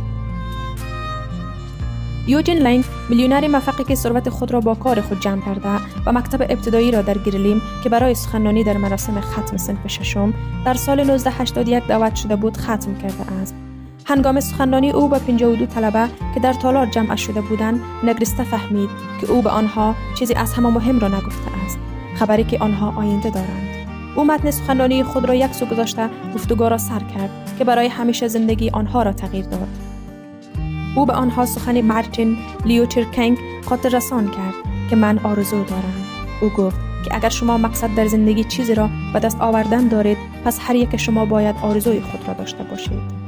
یوجین 2.28 2.58
لینگ 2.58 2.86
میلیونر 3.10 3.48
موفقی 3.48 3.84
که 3.84 3.96
ثروت 3.96 4.30
خود 4.30 4.52
را 4.52 4.60
با 4.60 4.76
کار 4.76 5.02
خود 5.02 5.20
جمع 5.20 5.42
کرده 5.46 5.70
و 6.06 6.12
مکتب 6.12 6.42
ابتدایی 6.42 6.92
را 6.92 7.02
در 7.02 7.18
گرلیم 7.18 7.62
که 7.84 7.90
برای 7.90 8.16
سخنرانی 8.16 8.64
در 8.64 8.78
مراسم 8.78 9.22
ختم 9.22 9.58
صنف 9.58 9.88
ششم 9.88 10.34
در 10.66 10.74
سال 10.74 11.00
1981 11.00 11.88
دعوت 11.88 12.16
شده 12.16 12.36
بود 12.36 12.58
ختم 12.58 12.96
کرده 12.96 13.32
است 13.42 13.56
هنگام 14.12 14.40
سخنرانی 14.40 14.92
او 14.92 15.08
به 15.08 15.20
52 15.20 15.66
طلبه 15.66 16.08
که 16.34 16.40
در 16.40 16.54
تالار 16.54 16.86
جمع 16.86 17.16
شده 17.16 17.42
بودند 17.42 17.82
نگرسته 18.04 18.44
فهمید 18.44 18.90
که 19.22 19.32
او 19.32 19.42
به 19.42 19.50
آنها 19.50 19.96
چیزی 20.20 20.34
از 20.34 20.54
همه 20.54 20.70
مهم 20.70 21.00
را 21.00 21.08
نگفته 21.08 21.52
است 21.66 21.80
خبری 22.16 22.44
که 22.44 22.60
آنها 22.60 22.94
آینده 23.02 23.30
دارند. 23.30 23.88
او 24.16 24.24
متن 24.24 24.52
سخنرانی 24.52 25.04
خود 25.04 25.26
را 25.26 25.36
یک 25.36 25.54
سو 25.54 25.66
گذاشته 25.66 26.10
گفتگو 26.36 26.64
را 26.64 26.78
سر 26.78 27.00
کرد 27.00 27.30
که 27.58 27.64
برای 27.64 27.88
همیشه 27.88 28.28
زندگی 28.28 28.70
آنها 28.70 29.04
را 29.04 29.14
تغییر 29.14 29.46
داد. 29.46 29.68
او 30.96 31.06
به 31.06 31.14
آنها 31.14 31.46
سخن 31.46 31.82
مارتین 31.82 32.38
لیوچر 32.66 33.04
کنگ 33.04 33.38
خاطر 33.66 33.90
رسان 33.90 34.32
کرد 34.32 34.54
که 34.90 34.96
من 34.96 35.20
آرزو 35.20 35.64
دارم. 35.64 35.94
او 36.42 36.50
گفت 36.50 36.78
که 37.06 37.16
اگر 37.16 37.30
شما 37.30 37.58
مقصد 37.58 37.96
در 37.96 38.08
زندگی 38.08 38.44
چیزی 38.44 38.76
را 38.76 38.90
به 39.14 39.20
دست 39.20 39.42
آوردن 39.42 39.88
دارید 39.88 40.18
پس 40.46 40.60
هر 40.62 40.76
یک 40.76 40.98
شما 40.98 41.26
باید 41.26 41.56
آرزوی 41.62 42.02
خود 42.02 42.28
را 42.28 42.34
داشته 42.34 42.64
باشید. 42.64 43.21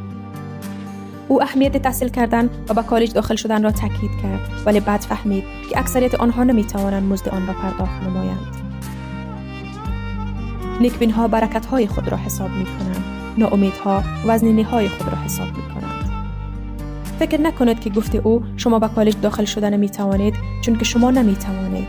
او 1.27 1.43
اهمیت 1.43 1.77
تحصیل 1.77 2.09
کردن 2.09 2.49
و 2.69 2.73
به 2.73 2.83
کالج 2.83 3.13
داخل 3.13 3.35
شدن 3.35 3.63
را 3.63 3.71
تاکید 3.71 4.11
کرد 4.23 4.39
ولی 4.65 4.79
بعد 4.79 5.01
فهمید 5.01 5.43
که 5.69 5.79
اکثریت 5.79 6.15
آنها 6.15 6.43
نمی 6.43 6.63
توانند 6.63 7.03
مزد 7.13 7.29
آن 7.29 7.47
را 7.47 7.53
پرداخت 7.53 8.03
نمایند. 8.03 8.63
نیکبین 10.81 11.11
ها 11.11 11.27
برکت 11.27 11.65
های 11.65 11.87
خود 11.87 12.07
را 12.07 12.17
حساب 12.17 12.49
می 12.49 12.65
کنند 12.65 13.03
ناامیدها 13.37 14.03
وزنینی 14.27 14.63
های 14.63 14.87
خود 14.87 15.07
را 15.07 15.17
حساب 15.17 15.47
می 15.47 15.53
کنند 15.53 16.11
فکر 17.19 17.41
نکنید 17.41 17.79
که 17.79 17.89
گفته 17.89 18.17
او 18.17 18.43
شما 18.57 18.79
به 18.79 18.87
کالج 18.87 19.15
داخل 19.21 19.45
شدن 19.45 19.77
می 19.77 19.89
توانید 19.89 20.35
چون 20.61 20.77
که 20.77 20.85
شما 20.85 21.11
نمی 21.11 21.35
توانید 21.35 21.87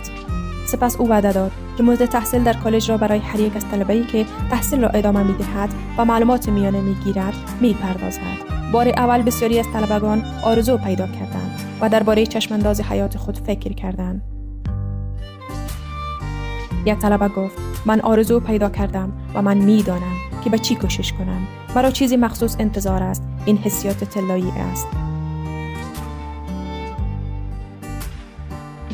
سپس 0.67 0.97
او 0.97 1.09
وعده 1.09 1.33
داد 1.33 1.53
که 1.77 1.83
مزد 1.83 2.05
تحصیل 2.05 2.43
در 2.43 2.53
کالج 2.53 2.91
را 2.91 2.97
برای 2.97 3.19
هر 3.19 3.41
یک 3.41 3.57
از 3.57 3.65
طلبه‌ای 3.71 4.05
که 4.05 4.27
تحصیل 4.51 4.81
را 4.81 4.89
ادامه 4.89 5.23
می 5.23 5.33
دهد 5.33 5.75
و 5.99 6.05
معلومات 6.05 6.49
میانه 6.49 6.81
می 6.81 6.95
گیرد 6.95 7.35
می 7.61 7.75
پردازد. 7.75 8.54
بار 8.75 8.89
اول 8.89 9.23
بسیاری 9.23 9.59
از 9.59 9.67
طلبگان 9.73 10.25
آرزو 10.43 10.79
پیدا 10.79 11.07
کردند 11.07 11.61
و 11.81 11.89
درباره 11.89 12.27
چشمانداز 12.27 12.81
حیات 12.81 13.19
خود 13.19 13.39
فکر 13.39 13.73
کردند. 13.73 14.23
یک 16.87 16.99
طلبه 16.99 17.29
گفت 17.29 17.59
من 17.87 18.01
آرزو 18.01 18.41
پیدا 18.41 18.71
کردم 18.71 19.13
و 19.35 19.43
من 19.43 19.59
می‌دانم 19.59 20.17
که 20.45 20.51
به 20.51 20.59
چی 20.59 20.75
کوشش 20.75 21.13
کنم. 21.13 21.47
مرا 21.77 21.91
چیزی 21.91 22.17
مخصوص 22.17 22.57
انتظار 22.59 23.03
است. 23.03 23.23
این 23.45 23.57
حسیات 23.57 24.05
طلایی 24.05 24.51
است. 24.51 24.87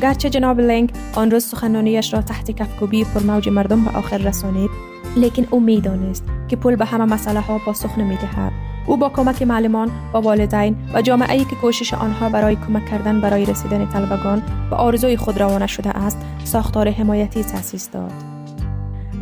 گرچه 0.01 0.29
جناب 0.29 0.59
لنگ 0.59 0.91
آن 1.15 1.31
روز 1.31 1.45
سخنانیش 1.45 2.13
را 2.13 2.21
تحت 2.21 2.51
کفکوبی 2.51 3.05
موج 3.27 3.49
مردم 3.49 3.85
به 3.85 3.97
آخر 3.97 4.17
رسانید 4.17 4.69
لیکن 5.15 5.47
او 5.49 5.59
می‌دانست 5.59 6.23
که 6.47 6.55
پول 6.55 6.75
به 6.75 6.85
همه 6.85 7.05
مسئله 7.05 7.39
ها 7.39 7.57
پاسخ 7.57 7.97
نمی‌دهد. 7.97 8.70
او 8.87 8.97
با 8.97 9.09
کمک 9.09 9.41
معلمان 9.41 9.91
و 10.13 10.17
والدین 10.17 10.77
و 10.93 11.01
جامعه 11.01 11.37
ای 11.37 11.45
که 11.45 11.55
کوشش 11.55 11.93
آنها 11.93 12.29
برای 12.29 12.55
کمک 12.55 12.89
کردن 12.89 13.21
برای 13.21 13.45
رسیدن 13.45 13.89
طلبگان 13.89 14.43
به 14.69 14.75
آرزوی 14.75 15.17
خود 15.17 15.39
روانه 15.39 15.67
شده 15.67 15.89
است 15.89 16.17
ساختار 16.43 16.89
حمایتی 16.89 17.43
تأسیس 17.43 17.89
داد 17.89 18.11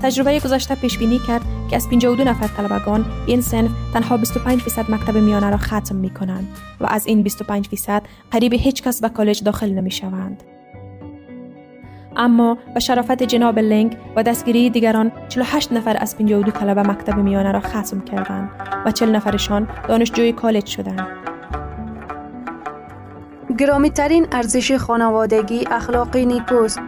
تجربه 0.02 0.40
گذشته 0.40 0.76
پیش 0.76 0.98
بینی 0.98 1.20
کرد 1.28 1.42
که 1.70 1.76
از 1.76 1.90
52 1.90 2.24
نفر 2.24 2.48
طلبگان 2.48 3.06
این 3.28 3.42
سنف 3.42 3.72
تنها 3.94 4.18
25 4.18 4.62
فیصد 4.62 4.92
مکتب 4.92 5.18
میانه 5.18 5.50
را 5.50 5.58
ختم 5.58 5.96
می 5.96 6.10
کنند 6.10 6.48
و 6.80 6.86
از 6.86 7.08
این 7.08 7.24
25 7.24 7.68
فیصد 7.68 8.04
قریب 8.32 8.54
هیچ 8.54 8.84
کس 8.84 9.02
به 9.02 9.10
کالج 9.10 9.44
داخل 9.44 9.70
نمی 9.70 9.92
شوند. 9.92 10.44
اما 12.20 12.58
به 12.74 12.80
شرافت 12.80 13.24
جناب 13.24 13.60
لنگ 13.60 13.98
و 14.16 14.24
دستگیری 14.24 14.70
دیگران 14.70 15.12
48 15.30 15.72
نفر 15.72 15.98
از 16.00 16.18
52 16.18 16.52
طلبه 16.52 16.82
مکتب 16.82 17.18
میانه 17.18 17.52
را 17.52 17.60
ختم 17.60 18.02
کردند 18.02 18.50
و 18.86 18.92
40 18.92 19.16
نفرشان 19.16 19.68
دانشجوی 19.88 20.32
کالج 20.32 20.66
شدند. 20.66 21.08
گرامی 23.58 23.90
ترین 23.90 24.28
ارزش 24.32 24.72
خانوادگی 24.72 25.66
اخلاقی 25.72 26.26
نیکوست 26.26 26.80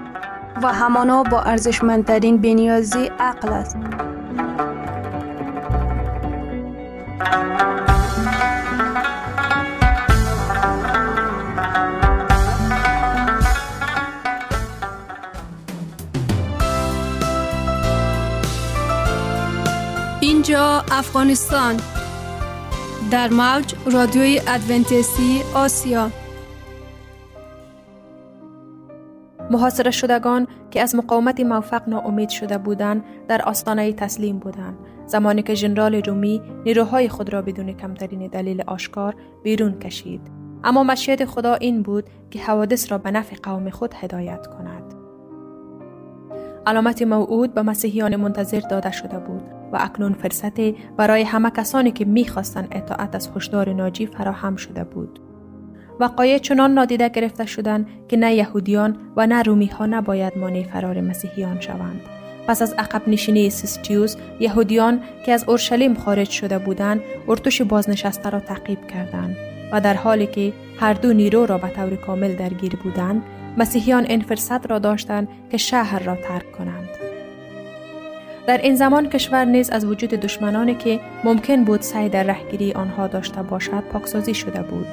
و 0.64 0.74
همانا 0.74 1.24
با 1.24 1.42
ارزشمندترین 1.42 2.38
بنیازی 2.38 3.10
عقل 3.20 3.50
است. 3.50 3.78
اینجا 20.42 20.84
افغانستان. 20.92 21.78
در 23.12 23.30
موج 23.30 23.76
رادیوی 23.92 24.42
ادونتیستی 24.48 25.42
آسیا. 25.56 26.12
محاصره 29.52 29.92
شدگان 29.92 30.48
که 30.72 30.82
از 30.82 30.96
مقاومت 30.96 31.40
موفق 31.40 31.90
ناامید 31.90 32.30
شده 32.30 32.58
بودند 32.58 33.04
در 33.28 33.42
آستانه 33.42 33.94
تسلیم 33.94 34.40
بودند. 34.40 34.78
زمانی 35.06 35.44
که 35.44 35.54
ژنرال 35.54 35.96
رومی 35.96 36.42
نیروهای 36.66 37.10
خود 37.10 37.34
را 37.34 37.42
بدون 37.42 37.74
کمترین 37.74 38.28
دلیل 38.28 38.64
آشکار 38.68 39.16
بیرون 39.44 39.80
کشید. 39.80 40.22
اما 40.64 40.84
مشیت 40.84 41.26
خدا 41.26 41.54
این 41.56 41.82
بود 41.82 42.10
که 42.32 42.40
حوادث 42.40 42.92
را 42.92 42.98
به 42.98 43.12
نفع 43.12 43.36
قوم 43.44 43.70
خود 43.70 43.94
هدایت 43.94 44.48
کند. 44.48 44.94
علامت 46.68 47.02
موعود 47.02 47.54
به 47.54 47.62
مسیحیان 47.62 48.16
منتظر 48.16 48.60
داده 48.60 48.92
شده 48.92 49.20
بود. 49.20 49.61
و 49.72 49.78
اکنون 49.80 50.14
فرصتی 50.14 50.76
برای 50.98 51.24
همه 51.24 51.52
کسانی 51.52 51.92
که 51.92 52.06
می‌خواستند 52.06 52.68
اطاعت 52.72 53.16
از 53.16 53.30
هشدار 53.36 53.74
ناجی 53.74 54.06
فراهم 54.06 54.56
شده 54.56 54.84
بود. 54.84 55.20
وقایع 56.00 56.38
چنان 56.38 56.74
نادیده 56.74 57.10
گرفته 57.10 57.46
شدند 57.46 57.88
که 58.08 58.18
نه 58.18 58.34
یهودیان 58.34 58.98
و 59.18 59.28
نه 59.28 59.44
رومی 59.44 59.68
ها 59.68 59.86
نباید 59.86 60.38
مانع 60.38 60.64
فرار 60.64 61.02
مسیحیان 61.02 61.60
شوند. 61.60 62.02
پس 62.48 62.62
از 62.62 62.74
عقب 62.74 63.02
نشینی 63.08 63.50
سیستیوس 63.50 64.16
یهودیان 64.40 65.02
که 65.26 65.32
از 65.32 65.44
اورشلیم 65.48 65.94
خارج 65.94 66.30
شده 66.30 66.58
بودند 66.58 67.02
ارتش 67.28 67.62
بازنشسته 67.62 68.30
را 68.30 68.40
تعقیب 68.40 68.88
کردند 68.88 69.36
و 69.72 69.82
در 69.82 69.94
حالی 69.94 70.28
که 70.28 70.54
هر 70.80 70.94
دو 70.94 71.14
نیرو 71.14 71.46
را 71.46 71.58
به 71.58 71.70
طور 71.70 71.96
کامل 71.96 72.36
درگیر 72.36 72.76
بودند 72.76 73.24
مسیحیان 73.58 74.06
این 74.06 74.22
فرصت 74.22 74.72
را 74.72 74.80
داشتند 74.80 75.28
که 75.52 75.58
شهر 75.58 76.04
را 76.04 76.16
ترک 76.16 76.52
کنند. 76.52 76.91
در 78.48 78.58
این 78.58 78.76
زمان 78.76 79.10
کشور 79.10 79.46
نیز 79.46 79.70
از 79.70 79.86
وجود 79.86 80.10
دشمنانی 80.10 80.76
که 80.76 81.00
ممکن 81.24 81.64
بود 81.64 81.82
سعی 81.82 82.10
در 82.10 82.24
رهگیری 82.24 82.74
آنها 82.74 83.08
داشته 83.08 83.44
باشد 83.44 83.84
پاکسازی 83.94 84.34
شده 84.34 84.62
بود. 84.62 84.88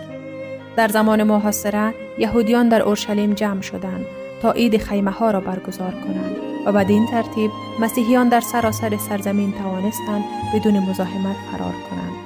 در 0.77 0.89
زمان 0.89 1.23
محاصره 1.23 1.95
یهودیان 2.19 2.69
در 2.69 2.83
اورشلیم 2.83 3.35
جمع 3.35 3.61
شدند 3.61 4.07
تا 4.43 4.53
عید 4.53 4.77
خیمه 4.77 5.11
ها 5.11 5.31
را 5.31 5.41
برگزار 5.41 5.91
کنند 5.91 6.37
و 6.67 6.73
بدین 6.73 7.07
ترتیب 7.07 7.51
مسیحیان 7.81 8.29
در 8.29 8.41
سراسر 8.41 8.97
سرزمین 8.97 9.53
توانستند 9.53 10.25
بدون 10.55 10.79
مزاحمت 10.79 11.37
فرار 11.53 11.73
کنند. 11.91 12.19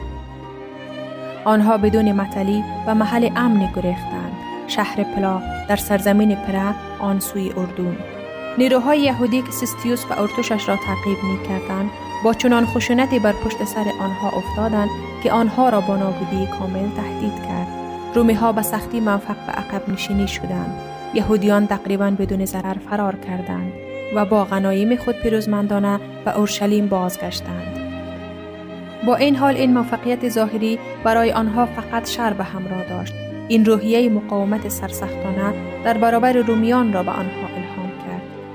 آنها 1.44 1.78
بدون 1.78 2.12
مطلی 2.12 2.64
و 2.87 2.94
محل 2.94 3.30
امنی 3.37 3.68
گریختند. 3.76 4.32
شهر 4.66 5.02
پلا 5.02 5.42
در 5.68 5.76
سرزمین 5.76 6.35
پره 6.35 6.74
آن 6.98 7.20
سوی 7.20 7.52
اردون 7.56 7.96
نیروهای 8.58 9.00
یهودی 9.00 9.42
که 9.42 9.50
سیستیوس 9.50 10.04
و 10.10 10.20
ارتوشش 10.20 10.68
را 10.68 10.76
تعقیب 10.76 11.18
می 11.24 11.48
کردند 11.48 11.90
با 12.24 12.34
چنان 12.34 12.66
خشونتی 12.66 13.18
بر 13.18 13.32
پشت 13.32 13.64
سر 13.64 13.84
آنها 14.00 14.28
افتادند 14.28 14.88
که 15.22 15.32
آنها 15.32 15.68
را 15.68 15.80
با 15.80 15.96
نابودی 15.96 16.46
کامل 16.46 16.88
تهدید 16.96 17.42
کرد. 17.42 17.68
رومی 18.14 18.32
ها 18.32 18.52
به 18.52 18.62
سختی 18.62 19.00
موفق 19.00 19.46
به 19.46 19.52
عقب 19.52 19.88
نشینی 19.88 20.28
شدند. 20.28 20.78
یهودیان 21.14 21.66
تقریبا 21.66 22.10
بدون 22.10 22.44
ضرر 22.44 22.74
فرار 22.90 23.16
کردند 23.16 23.72
و 24.14 24.24
با 24.24 24.44
غنایم 24.44 24.96
خود 24.96 25.16
پیروزمندانه 25.22 26.00
به 26.24 26.36
اورشلیم 26.36 26.86
بازگشتند. 26.86 27.78
با 29.06 29.16
این 29.16 29.36
حال 29.36 29.56
این 29.56 29.72
موفقیت 29.74 30.28
ظاهری 30.28 30.78
برای 31.04 31.32
آنها 31.32 31.66
فقط 31.66 32.08
شر 32.08 32.32
به 32.32 32.44
همراه 32.44 32.84
داشت. 32.88 33.14
این 33.48 33.64
روحیه 33.64 34.08
مقاومت 34.08 34.68
سرسختانه 34.68 35.54
در 35.84 35.98
برابر 35.98 36.32
رومیان 36.32 36.92
را 36.92 37.02
به 37.02 37.10
آنها 37.10 37.46
الهام 37.56 37.71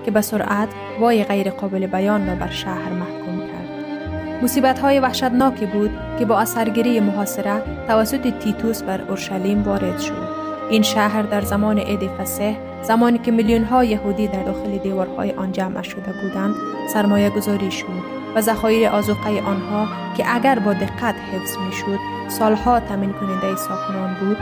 که 0.08 0.12
به 0.12 0.22
سرعت 0.22 0.70
وای 1.00 1.24
غیر 1.24 1.50
قابل 1.50 1.88
بیان 1.88 2.28
را 2.28 2.36
بر 2.36 2.50
شهر 2.50 2.90
محکوم 2.90 3.40
کرد. 3.40 4.44
مصیبت 4.44 4.80
های 4.80 5.00
وحشتناکی 5.00 5.66
بود 5.66 5.92
که 6.20 6.26
با 6.26 6.40
اثرگیری 6.40 7.00
محاصره 7.00 7.62
توسط 7.88 8.40
تیتوس 8.40 8.84
بر 8.84 9.02
اورشلیم 9.02 9.64
وارد 9.64 10.00
شد. 10.00 10.28
این 10.70 10.82
شهر 10.82 11.22
در 11.22 11.42
زمان 11.42 11.80
عید 11.80 12.10
فسح 12.20 12.56
زمانی 12.82 13.18
که 13.18 13.32
میلیون 13.32 13.64
ها 13.64 13.84
یهودی 13.84 14.28
در 14.28 14.44
داخل 14.44 14.78
دیوارهای 14.78 15.32
آن 15.32 15.52
جمع 15.52 15.82
شده 15.82 16.14
بودند 16.22 16.56
سرمایه 16.94 17.30
گذاری 17.30 17.72
شد 17.72 18.04
و 18.36 18.42
ذخایر 18.42 18.90
آزوقه 18.90 19.42
آنها 19.42 19.88
که 20.18 20.36
اگر 20.36 20.60
با 20.60 20.74
دقت 20.74 21.16
حفظ 21.34 21.58
می‌شد 21.58 22.00
سالها 22.28 22.80
تمین 22.80 23.14
کننده 23.14 23.56
ساکنان 23.56 24.14
بود. 24.20 24.38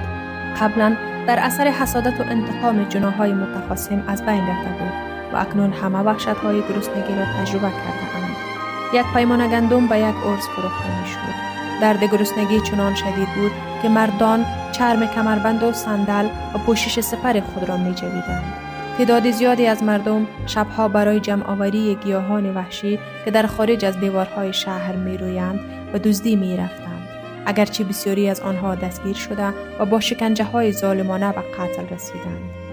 قبلا 0.62 0.95
در 1.28 1.39
اثر 1.39 1.67
حسادت 1.67 2.21
و 2.21 2.23
انتقام 2.23 2.84
جناهای 2.84 3.34
متخاصم 3.34 4.04
از 4.08 4.25
بین 4.25 4.47
رفته 4.47 4.69
بود. 4.69 5.14
و 5.36 5.38
اکنون 5.38 5.74
همه 5.74 6.00
وحشت 6.00 6.28
های 6.28 6.62
گرسنگی 6.62 7.15
را 7.15 7.26
تجربه 7.39 7.69
کرده 7.69 8.15
اند. 8.15 8.36
یک 8.93 9.06
پیمان 9.13 9.48
گندم 9.48 9.88
به 9.88 9.98
یک 9.98 10.15
ارز 10.26 10.48
فروخته 10.48 11.02
می 11.02 11.08
شد. 11.08 11.36
درد 11.82 12.04
گرسنگی 12.04 12.62
چنان 12.62 12.95
شدید 12.95 13.28
بود 13.36 13.52
که 13.82 13.89
مردان 13.89 14.45
چرم 14.71 15.08
کمربند 15.08 15.63
و 15.63 15.74
صندل 15.74 16.26
و 16.26 16.58
پوشش 16.58 17.00
سپر 17.00 17.39
خود 17.39 17.69
را 17.69 17.78
می 17.78 17.93
جویدند. 17.93 18.54
تعداد 18.98 19.32
زیادی 19.32 19.67
از 19.67 19.84
مردم 19.84 20.28
شبها 20.45 20.88
برای 20.88 21.19
جمع 21.19 21.48
آوری 21.48 21.95
گیاهان 21.95 22.54
وحشی 22.54 23.00
که 23.26 23.32
در 23.32 23.45
خارج 23.45 23.86
از 23.86 24.00
دیوارهای 24.00 24.54
شهر 24.54 24.95
می 24.95 25.17
رویند 25.17 25.60
و 25.93 26.00
دزدی 26.00 26.36
می 26.36 26.58
رفتند. 26.58 27.08
اگرچه 27.45 27.84
بسیاری 27.84 28.30
از 28.30 28.39
آنها 28.39 28.76
دستگیر 28.76 29.15
شده 29.15 29.54
و 29.80 29.86
با 29.86 30.00
شکنجه 30.00 30.43
های 30.43 30.71
ظالمانه 30.71 31.32
به 31.32 31.41
قتل 31.41 31.95
رسیدند. 31.95 32.64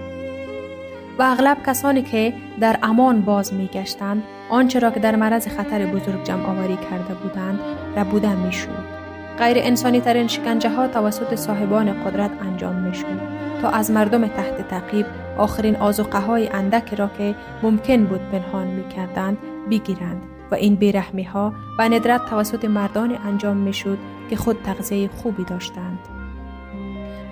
و 1.19 1.23
اغلب 1.23 1.57
کسانی 1.67 2.01
که 2.01 2.33
در 2.59 2.79
امان 2.83 3.21
باز 3.21 3.53
می 3.53 3.67
گشتند 3.67 4.23
آنچه 4.49 4.79
را 4.79 4.91
که 4.91 4.99
در 4.99 5.15
معرض 5.15 5.47
خطر 5.47 5.85
بزرگ 5.85 6.23
جمع 6.23 6.45
آوری 6.45 6.77
کرده 6.89 7.13
بودند 7.13 7.59
ربوده 7.97 8.35
می 8.35 8.53
شود. 8.53 8.93
غیر 9.37 9.57
انسانی 9.59 10.01
ترین 10.01 10.27
شکنجه 10.27 10.69
ها 10.69 10.87
توسط 10.87 11.35
صاحبان 11.35 12.03
قدرت 12.03 12.31
انجام 12.41 12.75
می 12.75 12.95
شود 12.95 13.21
تا 13.61 13.69
از 13.69 13.91
مردم 13.91 14.27
تحت 14.27 14.67
تعقیب 14.67 15.05
آخرین 15.37 15.75
آزوقه 15.75 16.19
های 16.19 16.49
اندک 16.49 16.93
را 16.93 17.09
که 17.17 17.35
ممکن 17.63 18.05
بود 18.05 18.21
پنهان 18.31 18.67
می 18.67 18.89
کردند 18.89 19.37
بگیرند 19.71 20.21
و 20.51 20.55
این 20.55 20.75
بیرحمی 20.75 21.23
ها 21.23 21.53
و 21.79 21.89
ندرت 21.89 22.25
توسط 22.25 22.65
مردان 22.65 23.17
انجام 23.25 23.57
می 23.57 23.73
شد 23.73 23.97
که 24.29 24.35
خود 24.35 24.57
تغذیه 24.63 25.09
خوبی 25.23 25.43
داشتند 25.43 25.99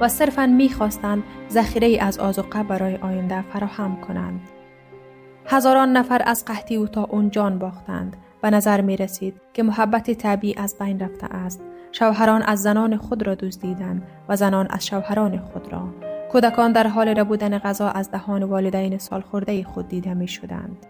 و 0.01 0.07
صرفا 0.07 0.45
می 0.45 0.69
خواستند 0.69 1.23
ذخیره 1.49 1.97
از 2.01 2.19
آزوقه 2.19 2.63
برای 2.63 2.95
آینده 2.95 3.41
فراهم 3.41 4.01
کنند. 4.01 4.41
هزاران 5.45 5.97
نفر 5.97 6.21
از 6.25 6.45
قحطی 6.45 6.77
و 6.77 6.87
تا 6.87 7.03
اون 7.03 7.29
جان 7.29 7.59
باختند 7.59 8.17
و 8.43 8.51
نظر 8.51 8.81
می 8.81 8.97
رسید 8.97 9.41
که 9.53 9.63
محبت 9.63 10.11
طبیعی 10.11 10.55
از 10.57 10.75
بین 10.79 10.99
رفته 10.99 11.25
است. 11.25 11.61
شوهران 11.91 12.41
از 12.41 12.61
زنان 12.61 12.97
خود 12.97 13.27
را 13.27 13.35
دزدیدند 13.35 14.07
و 14.29 14.35
زنان 14.35 14.67
از 14.69 14.85
شوهران 14.85 15.39
خود 15.39 15.73
را. 15.73 15.89
کودکان 16.31 16.71
در 16.71 16.87
حال 16.87 17.07
ربودن 17.07 17.57
غذا 17.57 17.89
از 17.89 18.11
دهان 18.11 18.43
والدین 18.43 18.97
سالخورده 18.97 19.63
خود 19.63 19.87
دیده 19.87 20.13
می 20.13 20.27
شدند. 20.27 20.85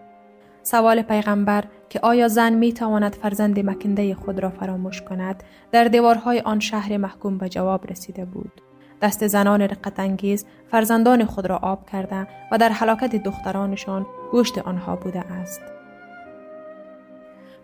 سوال 0.64 1.02
پیغمبر 1.02 1.64
که 1.90 2.00
آیا 2.04 2.28
زن 2.28 2.54
می 2.54 2.74
تواند 2.74 3.16
فرزند 3.16 3.70
مکنده 3.70 4.16
خود 4.16 4.40
را 4.40 4.50
فراموش 4.50 5.02
کند 5.02 5.44
در 5.72 5.84
دیوارهای 5.84 6.40
آن 6.40 6.60
شهر 6.60 6.98
محکوم 6.98 7.38
به 7.38 7.50
جواب 7.50 7.92
رسیده 7.92 8.26
بود. 8.26 8.62
دست 9.02 9.28
زنان 9.28 9.62
رقت 9.62 10.00
انگیز 10.00 10.46
فرزندان 10.72 11.26
خود 11.26 11.46
را 11.46 11.58
آب 11.58 11.90
کرده 11.90 12.28
و 12.52 12.58
در 12.58 12.70
حلاکت 12.70 13.16
دخترانشان 13.16 14.06
گوشت 14.32 14.58
آنها 14.58 14.96
بوده 14.96 15.20
است. 15.20 15.62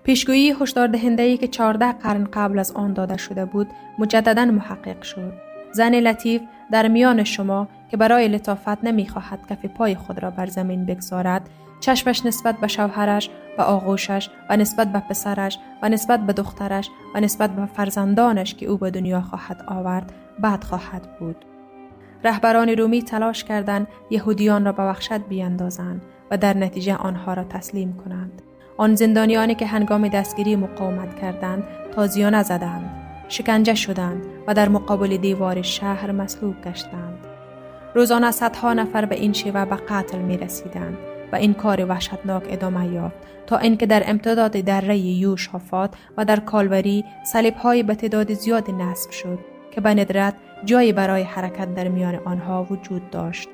پیشگویی 0.03 0.55
هشدار 0.61 0.87
دهنده 0.87 1.37
که 1.37 1.47
14 1.47 1.91
قرن 1.91 2.23
قبل 2.33 2.59
از 2.59 2.71
آن 2.71 2.93
داده 2.93 3.17
شده 3.17 3.45
بود 3.45 3.67
مجددا 3.99 4.45
محقق 4.45 5.01
شد. 5.01 5.33
زن 5.71 5.95
لطیف 5.95 6.41
در 6.71 6.87
میان 6.87 7.23
شما 7.23 7.67
که 7.91 7.97
برای 7.97 8.27
لطافت 8.27 8.83
نمی‌خواهد 8.83 9.39
کف 9.49 9.65
پای 9.65 9.95
خود 9.95 10.23
را 10.23 10.31
بر 10.31 10.45
زمین 10.45 10.85
بگذارد 10.85 11.49
چشمش 11.79 12.25
نسبت 12.25 12.57
به 12.57 12.67
شوهرش 12.67 13.29
و 13.57 13.61
آغوشش 13.61 14.29
و 14.49 14.57
نسبت 14.57 14.91
به 14.91 14.99
پسرش 14.99 15.59
و 15.81 15.89
نسبت 15.89 16.19
به 16.19 16.33
دخترش 16.33 16.89
و 17.15 17.19
نسبت 17.19 17.49
به 17.49 17.65
فرزندانش 17.65 18.55
که 18.55 18.65
او 18.65 18.77
به 18.77 18.91
دنیا 18.91 19.21
خواهد 19.21 19.63
آورد 19.67 20.13
بد 20.43 20.63
خواهد 20.63 21.19
بود. 21.19 21.45
رهبران 22.23 22.69
رومی 22.69 23.01
تلاش 23.01 23.43
کردند 23.43 23.87
یهودیان 24.09 24.65
را 24.65 24.71
به 24.71 24.83
وحشت 24.83 25.19
بیاندازند 25.19 26.01
و 26.31 26.37
در 26.37 26.57
نتیجه 26.57 26.95
آنها 26.95 27.33
را 27.33 27.43
تسلیم 27.43 27.93
کنند. 28.05 28.41
آن 28.77 28.95
زندانیانی 28.95 29.55
که 29.55 29.65
هنگام 29.65 30.07
دستگیری 30.07 30.55
مقاومت 30.55 31.15
کردند 31.15 31.63
تازیانه 31.95 32.43
زدند 32.43 32.89
شکنجه 33.29 33.75
شدند 33.75 34.25
و 34.47 34.53
در 34.53 34.69
مقابل 34.69 35.17
دیوار 35.17 35.61
شهر 35.61 36.11
مسلوب 36.11 36.61
گشتند. 36.61 37.27
روزانه 37.95 38.31
صدها 38.31 38.73
نفر 38.73 39.05
به 39.05 39.15
این 39.15 39.33
شیوه 39.33 39.65
به 39.65 39.75
قتل 39.75 40.17
می 40.17 40.37
رسیدند 40.37 40.97
و 41.31 41.35
این 41.35 41.53
کار 41.53 41.85
وحشتناک 41.85 42.43
ادامه 42.49 42.93
یافت 42.93 43.17
تا 43.47 43.57
اینکه 43.57 43.85
در 43.85 44.03
امتداد 44.05 44.51
دره 44.51 44.97
یوشافات 44.97 45.95
و 46.17 46.25
در 46.25 46.39
کالوری 46.39 47.05
های 47.63 47.83
به 47.83 47.95
تعداد 47.95 48.33
زیاد 48.33 48.71
نصب 48.71 49.11
شد. 49.11 49.56
که 49.77 49.81
به 49.81 49.89
ندرت 49.89 50.33
جایی 50.65 50.93
برای 50.93 51.23
حرکت 51.23 51.75
در 51.75 51.87
میان 51.87 52.15
آنها 52.15 52.67
وجود 52.69 53.09
داشت. 53.09 53.49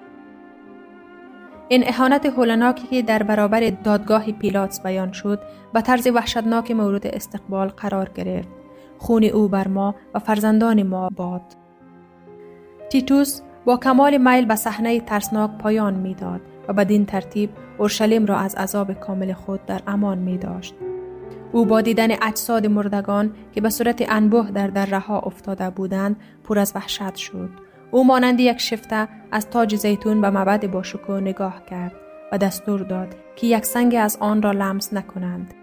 این 1.68 1.84
اهانت 1.88 2.26
هولناکی 2.26 2.88
که 2.88 3.02
در 3.02 3.24
برابر 3.24 3.70
دادگاه 3.70 4.32
پیلاتس 4.32 4.82
بیان 4.82 5.12
شد 5.12 5.40
به 5.74 5.82
طرز 5.82 6.08
وحشتناک 6.08 6.72
مورد 6.72 7.08
استقبال 7.08 7.68
قرار 7.68 8.10
گرفت. 8.16 8.48
خون 8.98 9.24
او 9.24 9.48
بر 9.48 9.68
ما 9.68 9.96
و 10.14 10.20
فرزندان 10.20 10.84
ما 10.84 11.10
باد. 11.10 11.42
تیتوس 12.90 13.42
با 13.66 13.78
کمال 13.78 14.18
میل 14.18 14.46
به 14.46 14.56
صحنه 14.56 15.00
ترسناک 15.00 15.52
پایان 15.58 15.94
می‌داد 15.94 16.42
و 16.68 16.74
بدین 16.74 17.06
ترتیب 17.06 17.50
اورشلیم 17.78 18.26
را 18.26 18.38
از 18.38 18.56
عذاب 18.56 18.94
کامل 18.94 19.34
خود 19.34 19.66
در 19.66 19.82
امان 19.88 20.18
می 20.18 20.38
داشت. 20.38 20.76
او 21.54 21.66
با 21.66 21.82
دیدن 21.82 22.12
اجساد 22.22 22.68
مردگان 22.68 23.34
که 23.52 23.62
به 23.62 23.70
صورت 23.70 24.04
انبوه 24.10 24.52
در 24.52 24.68
دره 24.68 25.00
ها 25.00 25.20
افتاده 25.20 25.70
بودند 25.70 26.16
پر 26.44 26.60
از 26.60 26.72
وحشت 26.76 27.16
شد. 27.16 27.50
او 27.92 28.04
مانند 28.04 28.40
یک 28.40 28.58
شفته 28.58 29.08
از 29.32 29.50
تاج 29.50 29.76
زیتون 29.76 30.22
به 30.22 30.30
مبد 30.30 30.72
باشکو 30.72 31.20
نگاه 31.20 31.66
کرد 31.66 31.94
و 32.32 32.38
دستور 32.38 32.80
داد 32.80 33.16
که 33.36 33.48
یک 33.48 33.66
سنگ 33.66 33.96
از 34.00 34.18
آن 34.20 34.42
را 34.42 34.52
لمس 34.52 34.94
نکنند. 34.94 35.54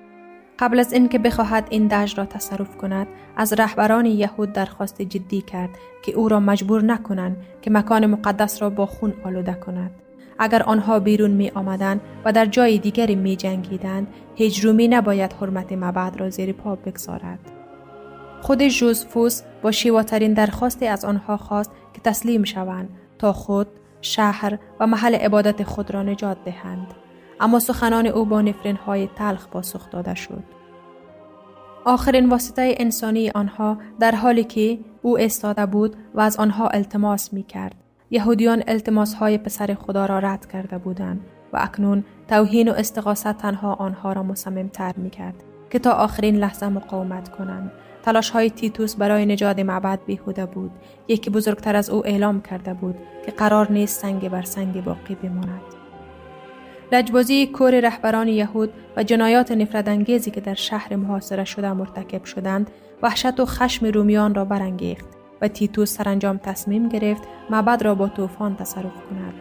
قبل 0.58 0.78
از 0.78 0.92
اینکه 0.92 1.18
بخواهد 1.18 1.66
این 1.70 1.86
دشت 1.86 2.18
را 2.18 2.26
تصرف 2.26 2.76
کند 2.76 3.06
از 3.36 3.52
رهبران 3.52 4.06
یهود 4.06 4.52
درخواست 4.52 5.02
جدی 5.02 5.42
کرد 5.42 5.70
که 6.02 6.12
او 6.12 6.28
را 6.28 6.40
مجبور 6.40 6.84
نکنند 6.84 7.36
که 7.62 7.70
مکان 7.70 8.06
مقدس 8.06 8.62
را 8.62 8.70
با 8.70 8.86
خون 8.86 9.14
آلوده 9.24 9.54
کند 9.54 9.90
اگر 10.40 10.62
آنها 10.62 10.98
بیرون 10.98 11.30
می 11.30 11.50
آمدند 11.50 12.00
و 12.24 12.32
در 12.32 12.46
جای 12.46 12.78
دیگری 12.78 13.14
می 13.14 13.36
جنگیدند 13.36 14.06
هیچ 14.34 14.64
رومی 14.64 14.88
نباید 14.88 15.32
حرمت 15.32 15.72
مبعد 15.72 16.20
را 16.20 16.30
زیر 16.30 16.52
پا 16.52 16.74
بگذارد 16.74 17.38
خود 18.40 18.62
جوزفوس 18.62 19.42
با 19.62 19.70
شیواترین 19.70 20.34
درخواستی 20.34 20.86
از 20.86 21.04
آنها 21.04 21.36
خواست 21.36 21.70
که 21.94 22.00
تسلیم 22.00 22.44
شوند 22.44 22.88
تا 23.18 23.32
خود 23.32 23.66
شهر 24.00 24.58
و 24.80 24.86
محل 24.86 25.14
عبادت 25.14 25.62
خود 25.62 25.94
را 25.94 26.02
نجات 26.02 26.36
دهند 26.44 26.94
اما 27.40 27.58
سخنان 27.58 28.06
او 28.06 28.24
با 28.24 28.42
نفرین 28.42 28.76
های 28.76 29.08
تلخ 29.16 29.48
پاسخ 29.48 29.90
داده 29.90 30.14
شد. 30.14 30.42
آخرین 31.84 32.28
واسطه 32.28 32.74
انسانی 32.78 33.30
آنها 33.30 33.78
در 34.00 34.14
حالی 34.14 34.44
که 34.44 34.78
او 35.02 35.18
استاده 35.18 35.66
بود 35.66 35.96
و 36.14 36.20
از 36.20 36.36
آنها 36.36 36.68
التماس 36.68 37.32
می 37.32 37.42
کرد. 37.42 37.74
یهودیان 38.10 38.62
التماس 38.66 39.14
های 39.14 39.38
پسر 39.38 39.74
خدا 39.74 40.06
را 40.06 40.18
رد 40.18 40.46
کرده 40.46 40.78
بودند 40.78 41.20
و 41.52 41.58
اکنون 41.60 42.04
توهین 42.28 42.68
و 42.68 42.72
استقاست 42.72 43.32
تنها 43.32 43.74
آنها 43.74 44.12
را 44.12 44.34
تر 44.72 44.92
می 44.96 45.10
کرد 45.10 45.34
که 45.70 45.78
تا 45.78 45.92
آخرین 45.92 46.36
لحظه 46.36 46.68
مقاومت 46.68 47.28
کنند. 47.28 47.72
تلاش 48.02 48.30
های 48.30 48.50
تیتوس 48.50 48.96
برای 48.96 49.26
نجات 49.26 49.58
معبد 49.58 50.00
بیهوده 50.06 50.46
بود. 50.46 50.70
یکی 51.08 51.30
بزرگتر 51.30 51.76
از 51.76 51.90
او 51.90 52.06
اعلام 52.06 52.42
کرده 52.42 52.74
بود 52.74 52.94
که 53.26 53.32
قرار 53.32 53.72
نیست 53.72 54.00
سنگ 54.00 54.28
بر 54.28 54.42
سنگ 54.42 54.84
باقی 54.84 55.14
بماند. 55.14 55.60
لجبازی 56.92 57.46
کور 57.46 57.80
رهبران 57.80 58.28
یهود 58.28 58.72
و 58.96 59.02
جنایات 59.02 59.52
نفرت 59.52 60.32
که 60.32 60.40
در 60.40 60.54
شهر 60.54 60.96
محاصره 60.96 61.44
شده 61.44 61.72
مرتکب 61.72 62.24
شدند 62.24 62.70
وحشت 63.02 63.40
و 63.40 63.46
خشم 63.46 63.86
رومیان 63.86 64.34
را 64.34 64.44
برانگیخت 64.44 65.19
و 65.40 65.48
تیتوس 65.48 65.96
سرانجام 65.96 66.36
تصمیم 66.36 66.88
گرفت 66.88 67.22
معبد 67.50 67.82
را 67.82 67.94
با 67.94 68.08
طوفان 68.08 68.56
تصرف 68.56 69.06
کند. 69.10 69.34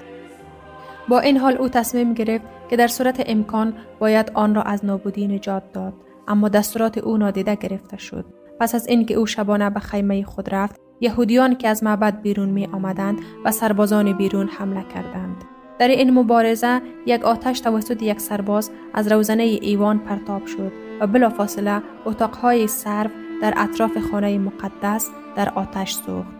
با 1.09 1.19
این 1.19 1.37
حال 1.37 1.57
او 1.57 1.69
تصمیم 1.69 2.13
گرفت 2.13 2.45
که 2.69 2.77
در 2.77 2.87
صورت 2.87 3.23
امکان 3.25 3.73
باید 3.99 4.31
آن 4.33 4.55
را 4.55 4.61
از 4.61 4.85
نابودی 4.85 5.27
نجات 5.27 5.63
داد 5.73 5.93
اما 6.27 6.49
دستورات 6.49 6.97
او 6.97 7.17
نادیده 7.17 7.55
گرفته 7.55 7.97
شد. 7.97 8.25
پس 8.59 8.75
از 8.75 8.87
اینکه 8.87 9.13
او 9.13 9.25
شبانه 9.25 9.69
به 9.69 9.79
خیمه 9.79 10.23
خود 10.23 10.53
رفت 10.53 10.75
یهودیان 11.01 11.55
که 11.55 11.67
از 11.67 11.83
معبد 11.83 12.21
بیرون 12.21 12.49
می 12.49 12.65
آمدند 12.65 13.19
و 13.45 13.51
سربازان 13.51 14.13
بیرون 14.13 14.47
حمله 14.47 14.83
کردند. 14.83 15.43
در 15.79 15.87
این 15.87 16.13
مبارزه 16.13 16.81
یک 17.05 17.23
آتش 17.23 17.59
توسط 17.59 18.03
یک 18.03 18.19
سرباز 18.19 18.71
از 18.93 19.11
روزنه 19.11 19.43
ایوان 19.43 19.99
پرتاب 19.99 20.45
شد 20.45 20.71
و 21.01 21.07
بلافاصله 21.07 21.81
اتاقهای 22.05 22.67
سرو 22.67 23.09
در 23.41 23.53
اطراف 23.57 23.97
خانه 24.11 24.37
مقدس 24.37 25.09
در 25.35 25.49
آتش 25.49 25.93
سوخت. 25.93 26.39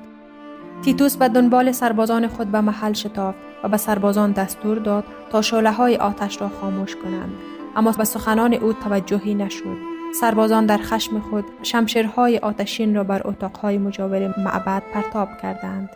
تیتوس 0.82 1.18
به 1.18 1.28
دنبال 1.28 1.72
سربازان 1.72 2.28
خود 2.28 2.52
به 2.52 2.62
محل 2.62 2.94
شتافت 2.94 3.38
و 3.64 3.70
به 3.70 3.78
سربازان 3.78 4.32
دستور 4.32 4.78
داد 4.78 5.04
تا 5.32 5.42
شعله 5.42 5.72
های 5.72 5.96
آتش 5.96 6.42
را 6.42 6.50
خاموش 6.62 6.96
کنند 6.96 7.34
اما 7.76 7.92
به 7.92 8.04
سخنان 8.04 8.54
او 8.54 8.74
توجهی 8.74 9.36
نشد 9.36 9.78
سربازان 10.22 10.66
در 10.66 10.78
خشم 10.78 11.20
خود 11.20 11.46
شمشیرهای 11.64 12.38
آتشین 12.38 12.96
را 12.96 13.04
بر 13.04 13.22
اتاقهای 13.26 13.78
مجاور 13.78 14.34
معبد 14.38 14.84
پرتاب 14.94 15.30
کردند 15.42 15.90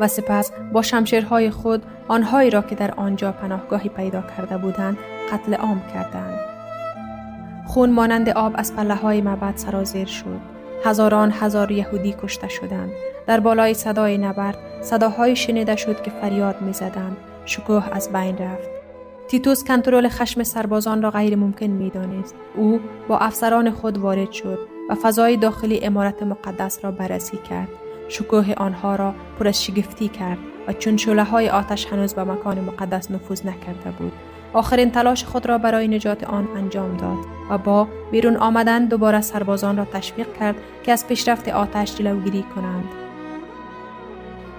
و 0.00 0.08
سپس 0.08 0.52
با 0.72 0.82
شمشیرهای 0.82 1.50
خود 1.50 1.82
آنهایی 2.08 2.50
را 2.50 2.62
که 2.62 2.74
در 2.74 2.94
آنجا 2.94 3.32
پناهگاهی 3.32 3.88
پیدا 3.88 4.22
کرده 4.36 4.58
بودند 4.58 4.98
قتل 5.32 5.54
عام 5.54 5.82
کردند. 5.94 6.49
خون 7.70 7.90
مانند 7.90 8.28
آب 8.28 8.52
از 8.54 8.76
پله 8.76 8.94
های 8.94 9.20
معبد 9.20 9.56
سرازیر 9.56 10.06
شد. 10.06 10.40
هزاران 10.84 11.32
هزار 11.32 11.70
یهودی 11.70 12.14
کشته 12.22 12.48
شدند. 12.48 12.90
در 13.26 13.40
بالای 13.40 13.74
صدای 13.74 14.18
نبرد 14.18 14.58
صداهای 14.80 15.36
شنیده 15.36 15.76
شد 15.76 16.02
که 16.02 16.10
فریاد 16.10 16.62
می 16.62 16.72
زدند. 16.72 17.16
شکوه 17.44 17.84
از 17.92 18.12
بین 18.12 18.38
رفت. 18.38 18.68
تیتوس 19.28 19.64
کنترل 19.64 20.08
خشم 20.08 20.42
سربازان 20.42 21.02
را 21.02 21.10
غیر 21.10 21.36
ممکن 21.36 21.66
می 21.66 21.90
دانست. 21.90 22.34
او 22.56 22.80
با 23.08 23.18
افسران 23.18 23.70
خود 23.70 23.98
وارد 23.98 24.32
شد 24.32 24.58
و 24.90 24.94
فضای 24.94 25.36
داخلی 25.36 25.80
امارت 25.80 26.22
مقدس 26.22 26.84
را 26.84 26.90
بررسی 26.90 27.36
کرد. 27.50 27.68
شکوه 28.08 28.54
آنها 28.56 28.96
را 28.96 29.14
پر 29.38 29.48
از 29.48 29.64
شگفتی 29.64 30.08
کرد 30.08 30.38
و 30.68 30.72
چون 30.72 30.96
شله 30.96 31.24
های 31.24 31.48
آتش 31.48 31.86
هنوز 31.86 32.14
به 32.14 32.24
مکان 32.24 32.60
مقدس 32.60 33.10
نفوذ 33.10 33.46
نکرده 33.46 33.90
بود 33.98 34.12
آخرین 34.52 34.90
تلاش 34.90 35.24
خود 35.24 35.46
را 35.46 35.58
برای 35.58 35.88
نجات 35.88 36.24
آن 36.24 36.48
انجام 36.56 36.96
داد 36.96 37.18
و 37.50 37.58
با 37.58 37.88
بیرون 38.10 38.36
آمدن 38.36 38.84
دوباره 38.84 39.20
سربازان 39.20 39.76
را 39.76 39.84
تشویق 39.84 40.38
کرد 40.40 40.56
که 40.82 40.92
از 40.92 41.06
پیشرفت 41.06 41.48
آتش 41.48 41.96
جلوگیری 41.96 42.44
کنند 42.54 42.84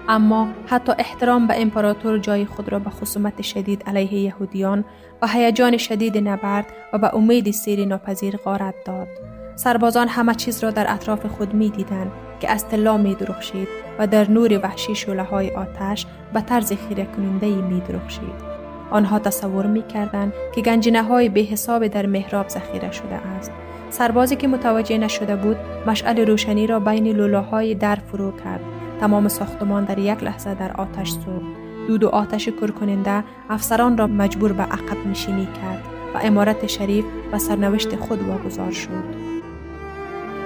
اما 0.08 0.48
حتی 0.66 0.92
احترام 0.98 1.46
به 1.46 1.62
امپراتور 1.62 2.18
جای 2.18 2.46
خود 2.46 2.68
را 2.68 2.78
به 2.78 2.90
خصومت 2.90 3.42
شدید 3.42 3.82
علیه 3.86 4.14
یهودیان 4.14 4.84
و 5.22 5.28
هیجان 5.28 5.76
شدید 5.76 6.28
نبرد 6.28 6.66
و 6.92 6.98
به 6.98 7.14
امید 7.14 7.50
سیر 7.50 7.84
ناپذیر 7.84 8.36
غارت 8.36 8.74
داد 8.84 9.08
سربازان 9.56 10.08
همه 10.08 10.34
چیز 10.34 10.64
را 10.64 10.70
در 10.70 10.92
اطراف 10.92 11.26
خود 11.26 11.54
می 11.54 11.70
دیدن 11.70 12.12
که 12.40 12.50
از 12.50 12.68
طلا 12.68 12.96
می 12.96 13.14
درخشید 13.14 13.68
و 13.98 14.06
در 14.06 14.30
نور 14.30 14.60
وحشی 14.62 14.94
شوله 14.94 15.22
های 15.22 15.50
آتش 15.50 16.06
به 16.34 16.40
طرز 16.40 16.72
خیره 16.72 17.04
کننده 17.04 17.46
می 17.46 17.80
درخشید. 17.80 18.51
آنها 18.92 19.18
تصور 19.18 19.66
می 19.66 19.82
کردن 19.82 20.32
که 20.54 20.60
گنجینه 20.60 21.02
های 21.02 21.28
به 21.28 21.40
حساب 21.40 21.86
در 21.86 22.06
محراب 22.06 22.48
ذخیره 22.48 22.92
شده 22.92 23.14
است. 23.14 23.52
سربازی 23.90 24.36
که 24.36 24.48
متوجه 24.48 24.98
نشده 24.98 25.36
بود 25.36 25.56
مشعل 25.86 26.26
روشنی 26.26 26.66
را 26.66 26.80
بین 26.80 27.06
لولاهای 27.06 27.74
در 27.74 27.96
فرو 27.96 28.32
کرد. 28.44 28.60
تمام 29.00 29.28
ساختمان 29.28 29.84
در 29.84 29.98
یک 29.98 30.22
لحظه 30.22 30.54
در 30.54 30.72
آتش 30.72 31.10
سوخت. 31.10 31.62
دود 31.88 32.04
و 32.04 32.08
آتش 32.08 32.48
کرکننده 32.48 33.24
افسران 33.50 33.98
را 33.98 34.06
مجبور 34.06 34.52
به 34.52 34.62
عقب 34.62 35.06
نشینی 35.10 35.46
کرد 35.46 35.82
و 36.14 36.18
امارت 36.22 36.66
شریف 36.66 37.04
و 37.32 37.38
سرنوشت 37.38 37.96
خود 37.96 38.22
واگذار 38.22 38.70
شد. 38.70 39.32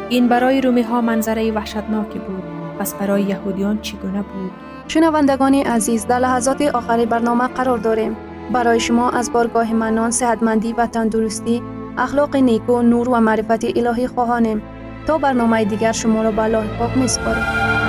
این 0.08 0.28
برای 0.28 0.60
رومی 0.60 0.82
ها 0.82 1.00
منظره 1.00 1.52
وحشتناکی 1.52 2.18
بود 2.18 2.42
پس 2.78 2.94
برای 2.94 3.22
یهودیان 3.22 3.80
چگونه 3.80 4.22
بود 4.22 4.50
شنوندگان 4.88 5.54
عزیز 5.54 6.06
در 6.06 6.18
لحظات 6.18 6.62
آخری 6.62 7.06
برنامه 7.06 7.46
قرار 7.46 7.78
داریم 7.78 8.16
برای 8.52 8.80
شما 8.80 9.10
از 9.10 9.32
بارگاه 9.32 9.72
منان 9.72 10.10
صحتمندی 10.10 10.72
و 10.72 10.86
تندرستی 10.86 11.62
اخلاق 11.98 12.36
نیکو 12.36 12.82
نور 12.82 13.08
و 13.08 13.20
معرفت 13.20 13.64
الهی 13.76 14.06
خواهانیم 14.06 14.62
تا 15.06 15.18
برنامه 15.18 15.64
دیگر 15.64 15.92
شما 15.92 16.22
را 16.22 16.30
به 16.30 16.42
الله 16.42 16.78
پاک 16.78 16.96
میسپاریم 16.96 17.85